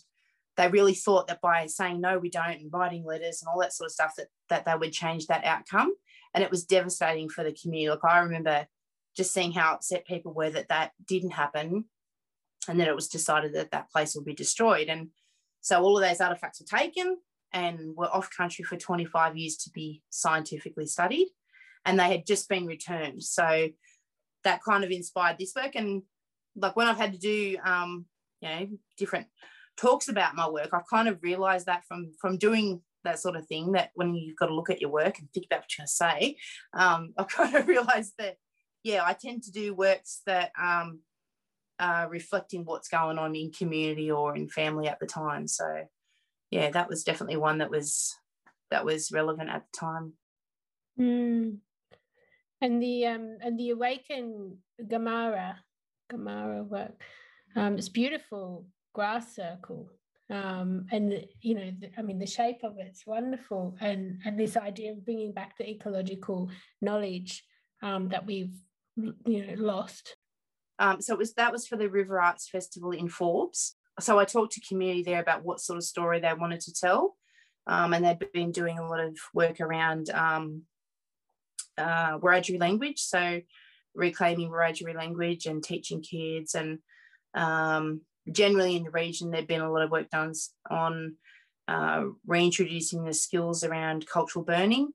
[0.57, 3.73] they really thought that by saying no, we don't, and writing letters and all that
[3.73, 5.93] sort of stuff, that, that they would change that outcome.
[6.33, 7.89] And it was devastating for the community.
[7.89, 8.67] Like I remember
[9.15, 11.85] just seeing how upset people were that that didn't happen
[12.67, 14.87] and then it was decided that that place would be destroyed.
[14.87, 15.09] And
[15.61, 17.17] so all of those artifacts were taken
[17.53, 21.27] and were off country for 25 years to be scientifically studied
[21.85, 23.23] and they had just been returned.
[23.23, 23.69] So
[24.43, 25.75] that kind of inspired this work.
[25.75, 26.03] And
[26.55, 28.05] like when I've had to do, um,
[28.41, 29.27] you know, different
[29.77, 33.45] talks about my work, I've kind of realized that from from doing that sort of
[33.47, 35.83] thing that when you've got to look at your work and think about what you're
[35.83, 36.37] going to say,
[36.73, 38.37] um, I've kind of realized that,
[38.83, 41.01] yeah, I tend to do works that um,
[42.09, 45.47] reflecting what's going on in community or in family at the time.
[45.47, 45.85] So,
[46.49, 48.15] yeah, that was definitely one that was
[48.71, 50.13] that was relevant at the time.
[50.99, 51.57] Mm
[52.61, 55.55] and the um and the awaken gamara
[56.11, 57.01] gamara work
[57.55, 58.65] um it's beautiful
[58.95, 59.91] grass circle.
[60.31, 63.75] Um and you know the, i mean the shape of it's wonderful.
[63.79, 66.49] And and this idea of bringing back the ecological
[66.81, 67.43] knowledge
[67.83, 68.55] um that we've
[69.33, 70.15] you know lost.
[70.79, 73.75] Um so it was that was for the river arts festival in forbes.
[73.99, 77.15] So i talked to community there about what sort of story they wanted to tell.
[77.67, 80.63] Um, and they'd been doing a lot of work around um,
[81.77, 82.99] uh, Wiradjuri language.
[82.99, 83.41] So
[83.95, 86.79] reclaiming Wiradjuri language and teaching kids and
[87.33, 90.33] um, generally in the region there'd been a lot of work done
[90.69, 91.15] on
[91.67, 94.91] uh, reintroducing the skills around cultural burning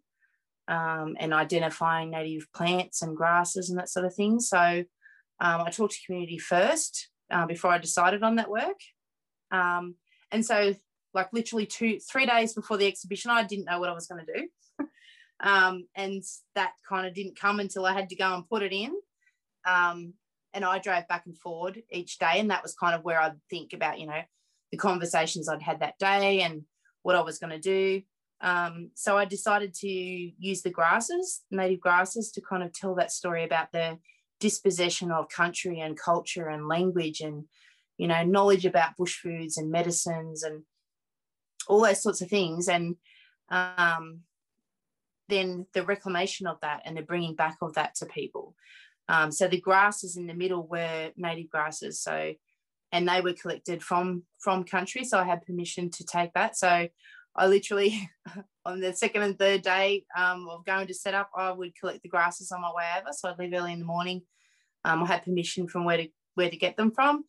[0.69, 4.39] um, and identifying native plants and grasses and that sort of thing.
[4.41, 4.85] So
[5.41, 8.79] um, I talked to community first uh, before I decided on that work.
[9.51, 9.97] Um,
[10.31, 10.75] and so
[11.13, 14.25] like literally two, three days before the exhibition, I didn't know what I was going
[14.25, 14.49] to do.
[15.43, 16.23] Um, and
[16.55, 18.93] that kind of didn't come until I had to go and put it in.
[20.53, 22.35] And I drove back and forward each day.
[22.37, 24.21] And that was kind of where I'd think about, you know,
[24.73, 26.63] the conversations I'd had that day and
[27.03, 28.03] what I was going to do.
[28.41, 33.13] Um, so I decided to use the grasses, native grasses, to kind of tell that
[33.13, 33.99] story about the
[34.39, 37.45] dispossession of country and culture and language and,
[37.99, 40.63] you know, knowledge about bush foods and medicines and
[41.69, 42.69] all those sorts of things.
[42.69, 42.97] And
[43.51, 44.21] um,
[45.29, 48.55] then the reclamation of that and the bringing back of that to people.
[49.11, 52.01] Um, so the grasses in the middle were native grasses.
[52.01, 52.33] So,
[52.93, 55.05] and they were collected from from country.
[55.05, 56.57] So I had permission to take that.
[56.57, 56.89] So
[57.37, 58.09] I literally
[58.65, 62.03] on the second and third day um, of going to set up, I would collect
[62.03, 63.09] the grasses on my way over.
[63.13, 64.23] So I'd leave early in the morning.
[64.85, 67.25] Um, I had permission from where to where to get them from,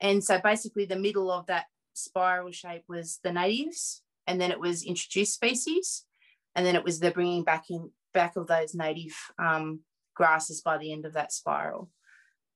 [0.00, 4.60] and so basically the middle of that spiral shape was the natives, and then it
[4.60, 6.04] was introduced species,
[6.54, 9.80] and then it was the bringing back in back of those native um,
[10.16, 11.90] grasses by the end of that spiral.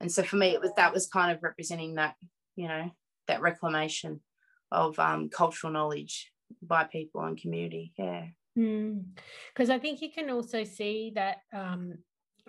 [0.01, 2.15] And so for me it was that was kind of representing that
[2.57, 2.91] you know
[3.29, 4.21] that reclamation
[4.73, 6.33] of um, cultural knowledge
[6.63, 7.93] by people and community.
[7.97, 8.27] Yeah.
[8.55, 9.71] Because mm.
[9.71, 11.95] I think you can also see that um,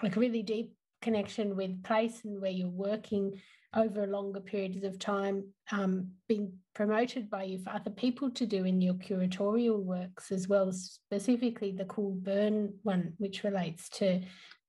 [0.01, 3.39] like a really deep connection with place and where you're working
[3.75, 8.65] over longer periods of time um, being promoted by you for other people to do
[8.65, 14.21] in your curatorial works as well, specifically the cool burn one, which relates to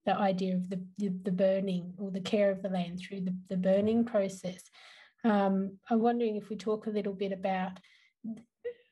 [0.05, 3.35] the idea of the, the, the burning or the care of the land through the,
[3.49, 4.63] the burning process.
[5.25, 7.79] Um, I'm wondering if we talk a little bit about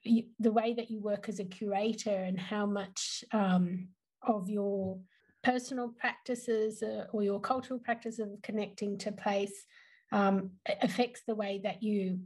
[0.04, 3.88] the way that you work as a curator and how much um,
[4.22, 4.98] of your
[5.42, 9.64] personal practices uh, or your cultural practice of connecting to place
[10.12, 10.50] um,
[10.82, 12.20] affects the way that you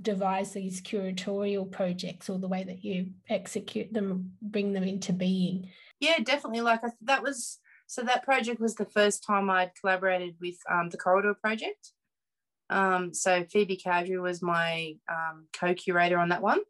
[0.00, 5.68] devise these curatorial projects or the way that you execute them, bring them into being.
[5.98, 6.60] Yeah, definitely.
[6.60, 7.58] Like I, that was
[7.90, 11.90] so that project was the first time I'd collaborated with um, the Corridor Project.
[12.70, 16.60] Um, so Phoebe Cowdery was my um, co-curator on that one,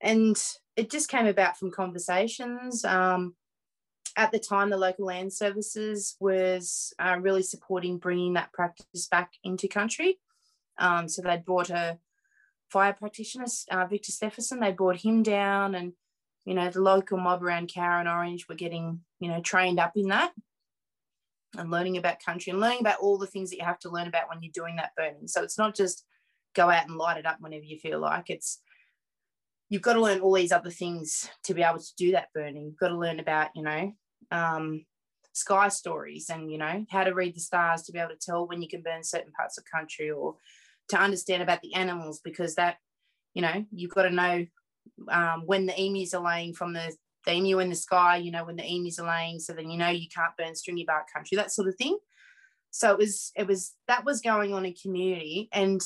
[0.00, 0.34] and
[0.74, 2.86] it just came about from conversations.
[2.86, 3.34] Um,
[4.16, 9.32] at the time, the local land services was uh, really supporting bringing that practice back
[9.44, 10.16] into country.
[10.78, 11.98] Um, so they'd brought a
[12.70, 14.60] fire practitioner, uh, Victor Steffensen.
[14.60, 15.92] They brought him down, and
[16.46, 19.92] you know the local mob around Cowra and Orange were getting you know trained up
[19.96, 20.32] in that
[21.58, 24.08] and learning about country and learning about all the things that you have to learn
[24.08, 25.26] about when you're doing that burning.
[25.26, 26.04] So it's not just
[26.54, 28.60] go out and light it up whenever you feel like it's
[29.68, 32.66] you've got to learn all these other things to be able to do that burning.
[32.66, 33.92] You've got to learn about, you know,
[34.30, 34.84] um,
[35.32, 38.46] sky stories and, you know, how to read the stars to be able to tell
[38.46, 40.36] when you can burn certain parts of country or
[40.88, 42.76] to understand about the animals because that,
[43.34, 44.46] you know, you've got to know
[45.10, 46.94] um, when the emus are laying from the
[47.26, 49.76] the emu in the sky, you know, when the emus are laying, so then you
[49.76, 51.98] know you can't burn stringy bark country, that sort of thing.
[52.70, 55.80] So it was, it was that was going on in community, and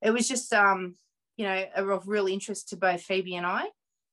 [0.00, 0.94] it was just, um,
[1.36, 3.66] you know, of real interest to both Phoebe and I.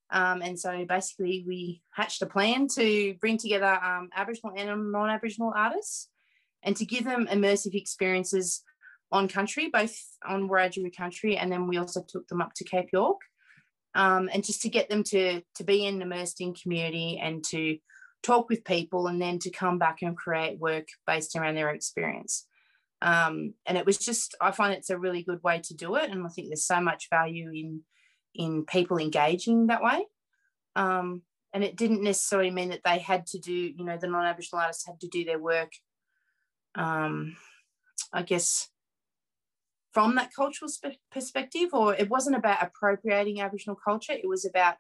[0.09, 5.09] Um, and so basically, we hatched a plan to bring together um, Aboriginal and non
[5.09, 6.09] Aboriginal artists
[6.63, 8.63] and to give them immersive experiences
[9.11, 9.95] on country, both
[10.27, 13.19] on Wiradjuri country, and then we also took them up to Cape York
[13.93, 17.77] um, and just to get them to to be in immersed in community and to
[18.23, 22.45] talk with people and then to come back and create work based around their experience.
[23.01, 26.09] Um, and it was just i find it's a really good way to do it.
[26.09, 27.81] And i think there's so much value in
[28.33, 30.05] in people engaging that way.
[30.75, 31.23] Um,
[31.53, 34.87] and it didn't necessarily mean that they had to do you know the non-aboriginal artists
[34.87, 35.71] had to do their work.
[36.75, 37.35] Um,
[38.13, 38.69] i guess
[39.91, 44.75] from that cultural sp- perspective, or it wasn't about appropriating Aboriginal culture, it was about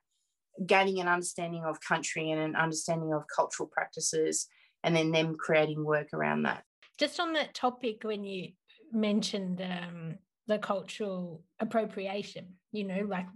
[0.65, 4.47] gaining an understanding of country and an understanding of cultural practices,
[4.83, 6.63] and then them creating work around that.
[6.97, 8.49] Just on that topic, when you
[8.91, 10.15] mentioned um,
[10.47, 13.27] the cultural appropriation, you know, like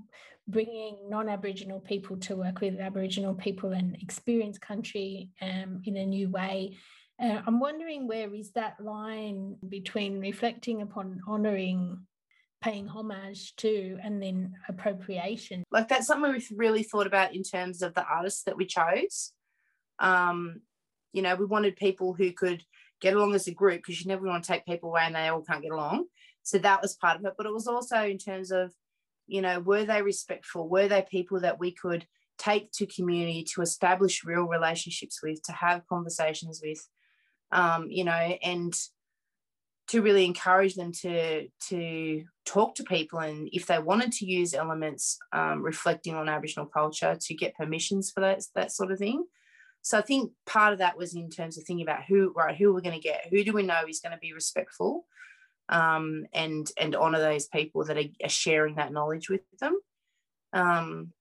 [0.48, 6.06] bringing non Aboriginal people to work with Aboriginal people and experience country um, in a
[6.06, 6.78] new way
[7.22, 12.00] uh, I'm wondering where is that line between reflecting upon honouring,
[12.62, 15.64] paying homage to, and then appropriation?
[15.72, 19.32] Like that's something we've really thought about in terms of the artists that we chose.
[20.00, 20.62] Um,
[21.14, 22.64] you know, we wanted people who could
[23.00, 25.28] get along as a group because you never want to take people away and they
[25.28, 26.06] all can't get along.
[26.44, 27.34] So that was part of it.
[27.38, 28.74] But it was also in terms of,
[29.26, 30.68] you know, were they respectful?
[30.68, 32.06] Were they people that we could
[32.38, 36.86] take to community to establish real relationships with, to have conversations with?
[37.52, 38.74] Um, you know, and
[39.88, 44.54] to really encourage them to to talk to people and if they wanted to use
[44.54, 49.26] elements um, reflecting on Aboriginal culture to get permissions for that that sort of thing.
[49.82, 52.74] So I think part of that was in terms of thinking about who right who
[52.74, 55.06] we're going to get, who do we know is going to be respectful,
[55.70, 59.80] um, and and honor those people that are, are sharing that knowledge with them.
[60.54, 61.14] Um,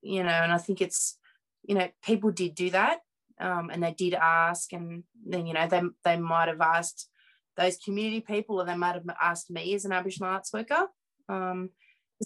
[0.00, 1.18] you know, and I think it's
[1.64, 3.00] you know people did do that
[3.40, 7.08] um, and they did ask, and then you know they they might have asked
[7.56, 10.86] those community people, or they might have asked me as an Aboriginal arts worker,
[11.26, 11.70] because um,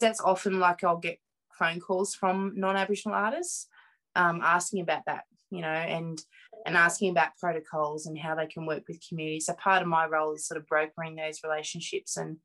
[0.01, 1.19] that's often like I'll get
[1.59, 3.69] phone calls from non-Aboriginal artists
[4.17, 6.21] um, asking about that, you know, and
[6.65, 9.47] and asking about protocols and how they can work with communities.
[9.47, 12.39] So part of my role is sort of brokering those relationships and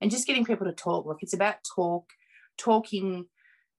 [0.00, 1.06] and just getting people to talk.
[1.06, 2.06] Look, it's about talk,
[2.56, 3.26] talking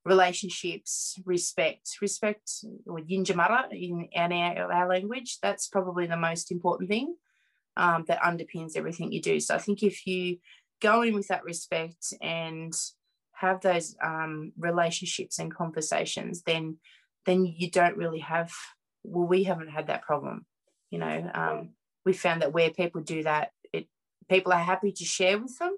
[0.06, 2.52] relationships, respect, respect
[2.88, 5.38] or yindyamarra in, our, our language.
[5.42, 7.16] That's probably the most important thing
[7.78, 9.40] um, that underpins everything you do.
[9.40, 10.38] So I think if you
[10.82, 12.74] go in with that respect and
[13.34, 16.78] have those um, relationships and conversations, then
[17.26, 18.52] then you don't really have.
[19.04, 20.46] Well, we haven't had that problem.
[20.90, 21.70] You know, um,
[22.06, 23.88] we found that where people do that, it
[24.30, 25.76] people are happy to share with them,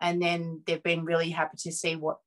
[0.00, 2.18] and then they've been really happy to see what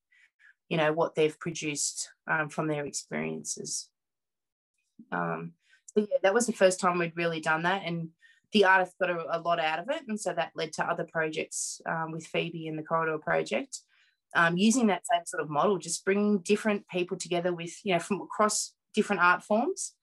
[0.69, 3.89] you know what they've produced um, from their experiences
[5.11, 5.53] Um,
[5.87, 8.09] so yeah, that was the first time we'd really done that, and
[8.51, 11.03] the artist got a, a lot out of it, and so that led to other
[11.05, 13.79] projects um, with Phoebe and the Corridor Project,
[14.35, 17.99] um, using that same sort of model, just bringing different people together with you know
[17.99, 19.93] from across different art forms,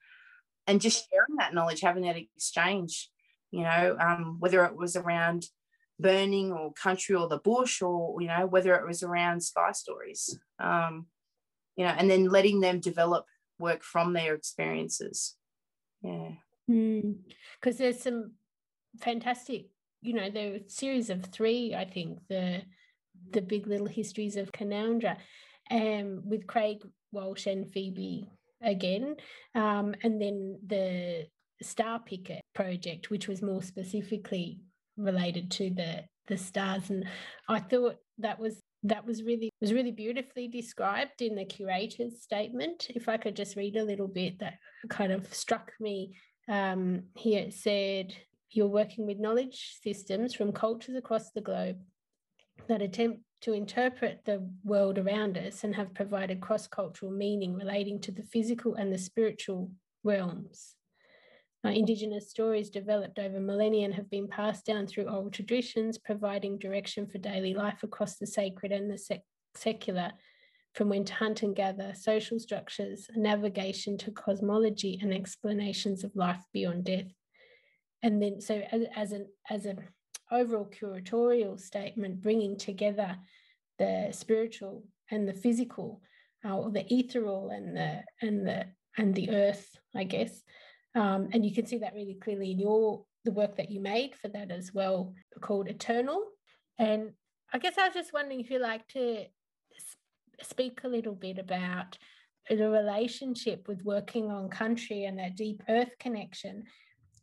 [0.67, 3.11] and just sharing that knowledge, having that exchange.
[3.53, 5.47] You know, um, whether it was around
[5.99, 10.39] burning or country or the bush, or you know whether it was around sky stories.
[10.59, 11.07] Um,
[11.77, 13.27] you know, and then letting them develop
[13.59, 15.37] work from their experiences.
[16.03, 16.31] Yeah.
[16.67, 17.79] Because mm.
[17.79, 18.33] there's some
[19.01, 19.67] fantastic,
[20.03, 22.63] you know, a series of three, I think, the
[23.31, 25.17] the big little histories of Canowindra,
[25.71, 26.83] um, with Craig
[27.13, 28.31] Walsh and Phoebe
[28.63, 29.17] again,
[29.55, 31.27] um, and then the
[31.63, 34.61] Star Picker project, which was more specifically
[34.97, 37.05] related to the the stars, and
[37.49, 42.89] I thought that was that was really was really beautifully described in the curator's statement.
[42.91, 46.17] If I could just read a little bit, that kind of struck me.
[46.49, 48.15] Um, here it said,
[48.51, 51.79] "You're working with knowledge systems from cultures across the globe
[52.69, 58.11] that attempt to interpret the world around us and have provided cross-cultural meaning relating to
[58.11, 59.71] the physical and the spiritual
[60.03, 60.75] realms."
[61.67, 66.59] Uh, Indigenous stories developed over millennia and have been passed down through oral traditions, providing
[66.59, 69.25] direction for daily life across the sacred and the sec-
[69.57, 70.13] secular,
[70.75, 76.41] from when to hunt and gather, social structures, navigation to cosmology, and explanations of life
[76.53, 77.13] beyond death.
[78.01, 79.81] And then, so as, as an as an
[80.31, 83.17] overall curatorial statement, bringing together
[83.79, 86.01] the spiritual and the physical,
[86.45, 90.43] uh, or the ethereal and the and the and the earth, I guess,
[90.97, 94.15] um, and you can see that really clearly in your the work that you made
[94.15, 96.23] for that as well, called Eternal.
[96.79, 97.11] And
[97.53, 99.25] I guess I was just wondering if you'd like to
[100.43, 101.99] speak a little bit about
[102.49, 106.65] the relationship with working on country and that deep earth connection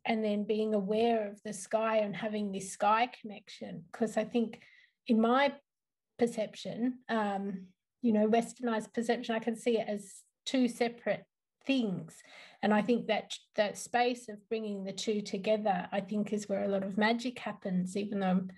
[0.05, 4.59] and then being aware of the sky and having this sky connection because i think
[5.07, 5.53] in my
[6.19, 7.67] perception um,
[8.01, 10.11] you know westernized perception i can see it as
[10.45, 11.24] two separate
[11.66, 12.16] things.
[12.61, 16.64] And i think that that space of bringing the two together i think is where
[16.64, 18.51] a lot of magic happens even though i'm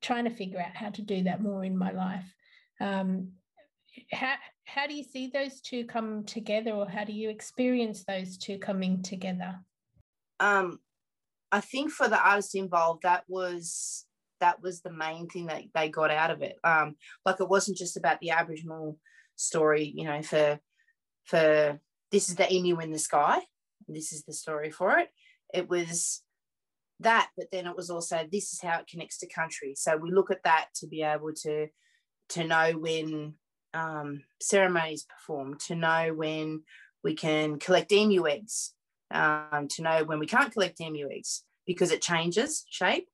[0.00, 2.34] trying to figure out how to do that more in my life.
[2.80, 3.32] Um,
[4.12, 4.34] how
[4.64, 8.58] how do you see those two come together or how do you experience those two
[8.58, 9.56] coming together?
[10.40, 10.78] Um,
[11.50, 14.04] i think for the artists involved that was
[14.40, 16.56] that was the main thing that they got out of it.
[16.62, 16.94] Um,
[17.24, 18.98] like it wasn't just about the aboriginal
[19.34, 20.60] story you know for
[21.24, 21.80] for
[22.10, 23.40] this is the emu in the sky.
[23.86, 25.08] This is the story for it.
[25.52, 26.22] It was
[27.00, 29.74] that, but then it was also this is how it connects to country.
[29.76, 31.68] So we look at that to be able to
[32.30, 33.34] to know when
[33.74, 36.62] um, ceremonies perform, to know when
[37.02, 38.74] we can collect emu eggs,
[39.10, 43.08] um, to know when we can't collect emu eggs because it changes shape,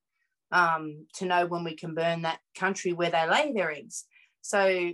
[0.53, 4.05] um, to know when we can burn that country where they lay their eggs.
[4.41, 4.93] So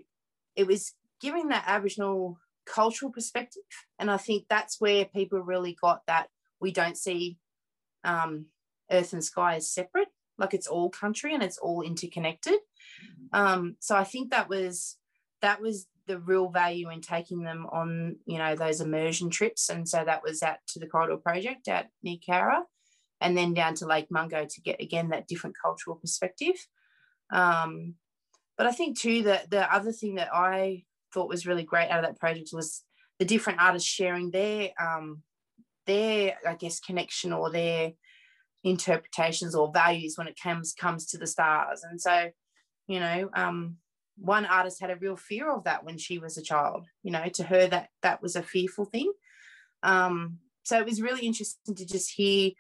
[0.57, 2.39] it was giving that Aboriginal
[2.73, 3.63] cultural perspective.
[3.99, 6.29] And I think that's where people really got that
[6.61, 7.39] we don't see
[8.05, 8.47] um,
[8.91, 10.09] earth and sky as separate,
[10.39, 12.59] like it's all country and it's all interconnected.
[13.33, 14.97] Um, so I think that was
[15.43, 19.69] that was the real value in taking them on, you know, those immersion trips.
[19.71, 22.63] And so that was out to the Corridor Project at near Cowra
[23.21, 26.57] and then down to Lake Mungo to get again that different cultural perspective.
[27.33, 27.95] Um,
[28.59, 32.05] but I think too that the other thing that I thought was really great out
[32.05, 32.83] of that project was
[33.19, 35.23] the different artists sharing their um,
[35.87, 37.93] their I guess connection or their
[38.65, 41.83] interpretations or values when it comes comes to the stars.
[41.89, 42.31] And so,
[42.87, 43.77] you know, um,
[44.17, 46.87] one artist had a real fear of that when she was a child.
[47.03, 49.13] You know, to her that that was a fearful thing.
[49.83, 52.51] Um, so it was really interesting to just hear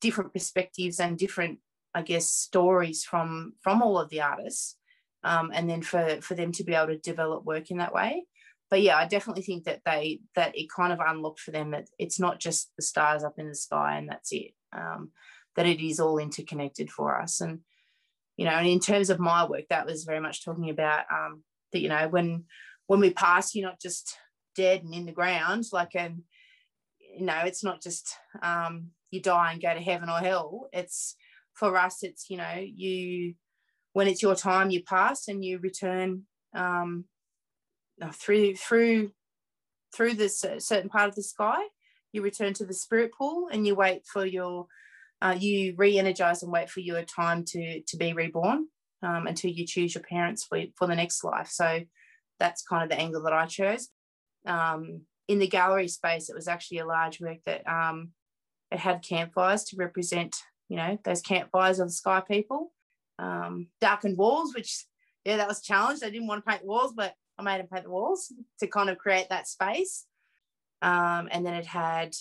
[0.00, 1.60] different perspectives and different,
[1.94, 4.76] I guess, stories from from all of the artists
[5.24, 8.24] um, and then for for them to be able to develop work in that way.
[8.70, 11.86] But yeah i definitely think that they that it kind of unlocked for them that
[11.98, 15.10] it's not just the stars up in the sky and that's it um,
[15.56, 17.40] that it is all interconnected for us.
[17.40, 17.60] And
[18.36, 21.44] you know and in terms of my work that was very much talking about um,
[21.72, 22.44] that you know when
[22.86, 24.16] when we pass you're not just
[24.56, 26.22] dead and in the ground like and
[26.98, 30.68] you know it's not just um, you die and go to heaven or hell.
[30.72, 31.16] It's
[31.54, 33.34] for us it's you know you
[33.94, 36.24] when it's your time, you pass and you return
[36.54, 37.06] um,
[38.02, 39.12] uh, through through
[39.96, 41.62] through this certain part of the sky.
[42.12, 44.66] You return to the spirit pool and you wait for your
[45.22, 48.66] uh, you re-energize and wait for your time to to be reborn
[49.02, 51.48] um, until you choose your parents for, for the next life.
[51.48, 51.80] So
[52.40, 53.88] that's kind of the angle that I chose.
[54.44, 58.10] Um, in the gallery space, it was actually a large work that um,
[58.70, 60.36] it had campfires to represent,
[60.68, 62.72] you know, those campfires of the sky people.
[63.18, 64.84] Um, darkened walls, which
[65.24, 66.04] yeah, that was challenged.
[66.04, 68.66] I didn't want to paint the walls, but I made him paint the walls to
[68.66, 70.06] kind of create that space.
[70.82, 72.14] Um, and then it had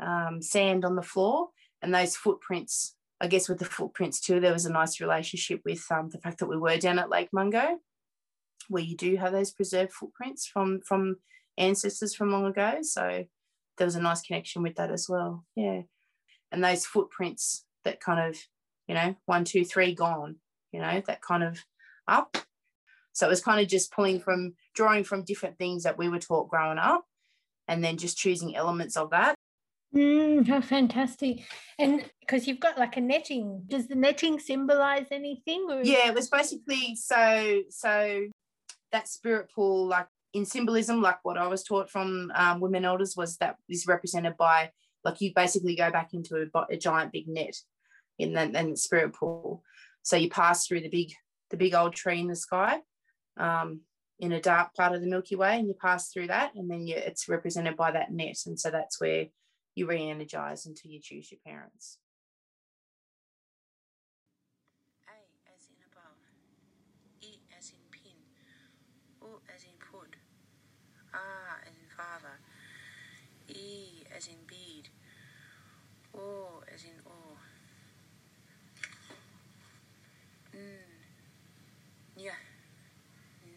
[0.00, 1.48] um, sand on the floor
[1.82, 2.94] and those footprints.
[3.20, 6.38] I guess with the footprints too, there was a nice relationship with um, the fact
[6.38, 7.78] that we were down at Lake Mungo,
[8.68, 11.16] where you do have those preserved footprints from from
[11.56, 12.78] ancestors from long ago.
[12.82, 13.24] So
[13.78, 15.44] there was a nice connection with that as well.
[15.56, 15.82] Yeah,
[16.52, 18.38] and those footprints that kind of,
[18.86, 20.36] you know, one, two, three, gone.
[20.72, 21.64] You know, that kind of
[22.08, 22.36] up.
[23.12, 26.18] So it was kind of just pulling from, drawing from different things that we were
[26.18, 27.04] taught growing up
[27.68, 29.36] and then just choosing elements of that.
[29.94, 31.46] Mm, how fantastic.
[31.78, 35.66] And because you've got like a netting, does the netting symbolize anything?
[35.70, 35.82] Or?
[35.84, 38.26] Yeah, it was basically so, so
[38.90, 43.14] that spirit pool, like in symbolism, like what I was taught from um, women elders
[43.16, 44.72] was that is represented by,
[45.04, 47.54] like you basically go back into a, a giant big net
[48.18, 49.62] in the, the spirit pool.
[50.02, 51.12] So you pass through the big
[51.50, 52.80] the big old tree in the sky
[53.36, 53.80] um,
[54.18, 56.86] in a dark part of the Milky Way, and you pass through that, and then
[56.86, 59.26] you, it's represented by that net, and so that's where
[59.74, 61.98] you re-energize until you choose your parents.
[65.08, 65.16] A
[65.52, 66.18] as in above,
[67.22, 68.18] E as in pin,
[69.22, 70.16] U as in put,
[71.12, 72.38] R as in father,
[73.48, 74.88] E as in bead,
[76.16, 77.36] O as in or.
[80.54, 80.94] Mm.
[82.16, 82.30] Yeah.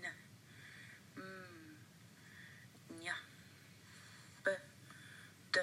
[0.02, 1.22] Nah.
[1.22, 1.78] Mm.
[3.04, 3.12] Yeah.
[4.44, 4.52] B.
[5.54, 5.60] D.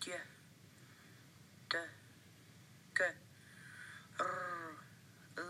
[0.00, 0.12] G.
[1.70, 1.76] D.
[2.96, 3.04] G.
[4.20, 4.26] R.
[5.36, 5.42] L.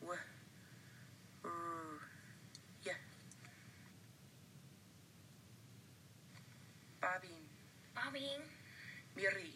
[0.00, 0.18] W.
[1.44, 1.50] R.
[7.00, 7.44] Babin.
[7.94, 8.42] Babin,
[9.16, 9.32] Miri.
[9.32, 9.53] Miri,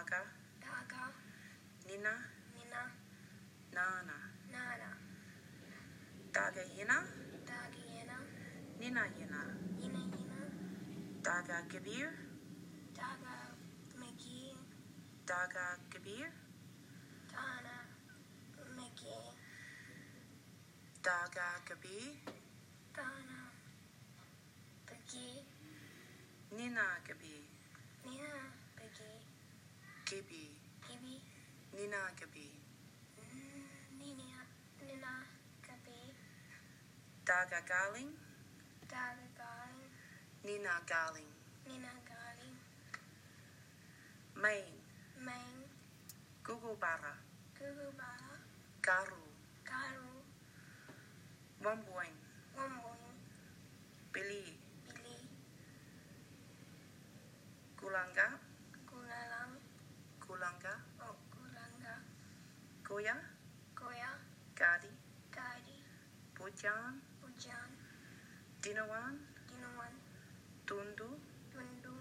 [0.00, 0.24] Daga.
[0.64, 1.12] Daga,
[1.86, 2.14] Nina.
[2.56, 2.82] Nina,
[3.74, 4.16] Nana.
[4.48, 4.90] Nana,
[6.32, 7.04] Daga Yina.
[7.44, 8.16] Dagiena,
[8.80, 9.40] Nina Yina.
[9.78, 10.40] Yina Yina,
[11.20, 12.08] Daga Gabir.
[12.96, 13.52] Daga,
[14.00, 14.56] Meki,
[15.26, 16.32] Daga Gabir.
[17.28, 17.76] Dana,
[18.72, 19.18] Meki,
[21.02, 22.16] Daga Gabir.
[22.96, 23.52] Dana,
[24.86, 25.44] Beki,
[26.56, 27.49] Nina Gabir.
[30.10, 30.50] Nina, Beki, Gibi.
[30.90, 31.22] Ibi,
[31.78, 32.02] Nina.
[33.94, 34.42] Nina,
[34.82, 35.12] Nina,
[35.62, 35.98] Kabi,
[37.24, 38.10] Daga Galing.
[38.90, 39.86] Daga Galing,
[40.42, 41.30] Nina Galing.
[41.68, 42.58] Nina Galing,
[44.34, 44.74] Main.
[45.22, 45.62] Main,
[46.42, 47.14] Google Bara.
[47.54, 48.34] Gugubara,
[48.82, 49.22] Garu.
[49.62, 50.10] Garu,
[51.62, 52.18] Wamboing.
[52.58, 53.18] Wamboing,
[54.12, 54.58] Billy.
[54.90, 55.22] Billy,
[57.78, 58.39] Gulanga.
[63.00, 63.16] Goya,
[63.72, 64.12] Goya,
[64.52, 64.92] Gadi,
[65.32, 65.80] Gadi,
[66.36, 67.70] Pujan, Pujan,
[68.60, 69.16] Dinawan,
[69.48, 69.94] Dinawan,
[70.68, 71.08] Tundu,
[71.48, 71.96] Tundu.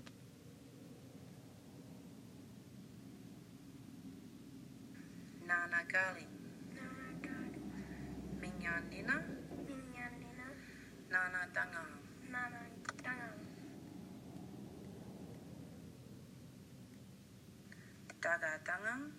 [5.47, 6.28] Nana Gali.
[6.76, 7.64] Nana Gali.
[8.43, 9.16] Minyanina,
[9.72, 10.47] Minyanina,
[11.08, 11.84] Nana Danga.
[12.28, 12.60] Nana
[13.00, 13.39] Dangang.
[18.20, 19.18] Dada Dangang,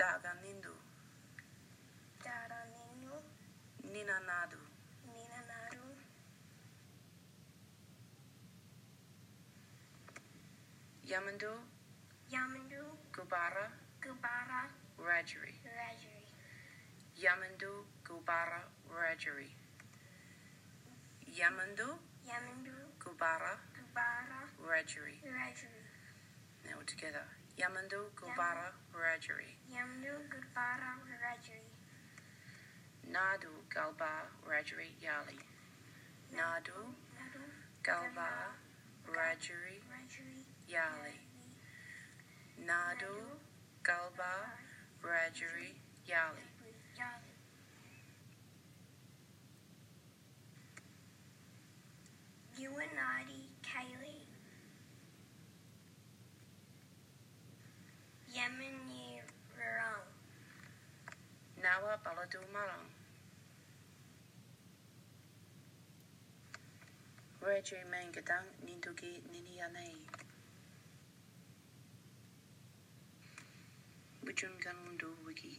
[0.00, 0.72] Daga Nindu.
[2.24, 3.12] Dada Ninu,
[3.92, 4.56] Nina Nadu.
[5.12, 5.88] Nina Naru,
[11.04, 11.52] Yamandu.
[12.32, 12.82] Yamandu,
[13.12, 13.66] Gubara.
[14.00, 14.62] Gubara,
[14.96, 15.52] Rajari.
[15.68, 16.24] Rajari,
[17.20, 19.50] Yamandu Gubara Rajari.
[21.28, 21.88] Yamandu
[22.24, 25.20] Yamandu, Gubara Gubara Wiradjuri.
[25.20, 25.84] Wiradjuri.
[26.64, 27.39] Now together.
[27.60, 29.50] Yamandu Gubara Wiradjuri.
[29.68, 31.68] Yamdu Gubara Wiradjuri.
[33.12, 34.12] Nadu Galba
[34.46, 35.38] Wiradjuri Yali.
[36.32, 36.94] Nadu
[37.82, 38.28] Galba
[39.06, 39.76] Wiradjuri.
[40.72, 41.16] Yali.
[42.64, 43.12] Nadu
[43.82, 44.32] Galba
[45.02, 45.74] Yali.
[46.08, 46.49] Yali.
[62.30, 62.86] do Malang.
[67.42, 69.98] Reggie Mengedang Nindugi Ninianei.
[74.22, 75.58] Bujungan Mundu Wiki.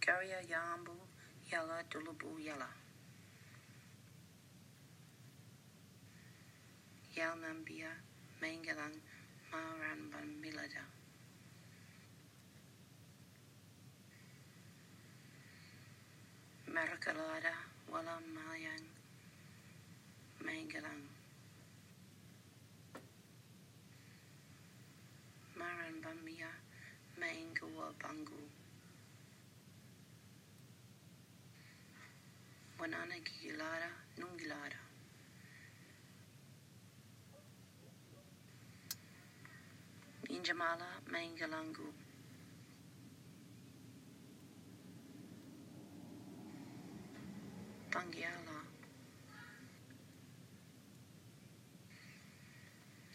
[0.00, 0.96] Karya Yambu
[1.52, 2.72] Yala Dulubu Yala.
[7.12, 7.76] main
[8.40, 9.05] Mengalang
[27.98, 28.50] panggung.
[32.78, 34.80] Wanana Gilara hilara, não hilara.
[40.28, 41.94] Minjamala Mangalangu.
[47.90, 48.58] Pangiala.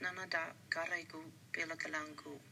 [0.01, 1.21] Nanada Garaigu
[1.51, 2.50] Pelagalangu.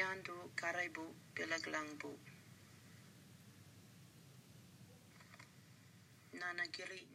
[0.00, 2.10] Yandu Karaybu Bilaglangbu
[6.40, 7.09] Nanagiri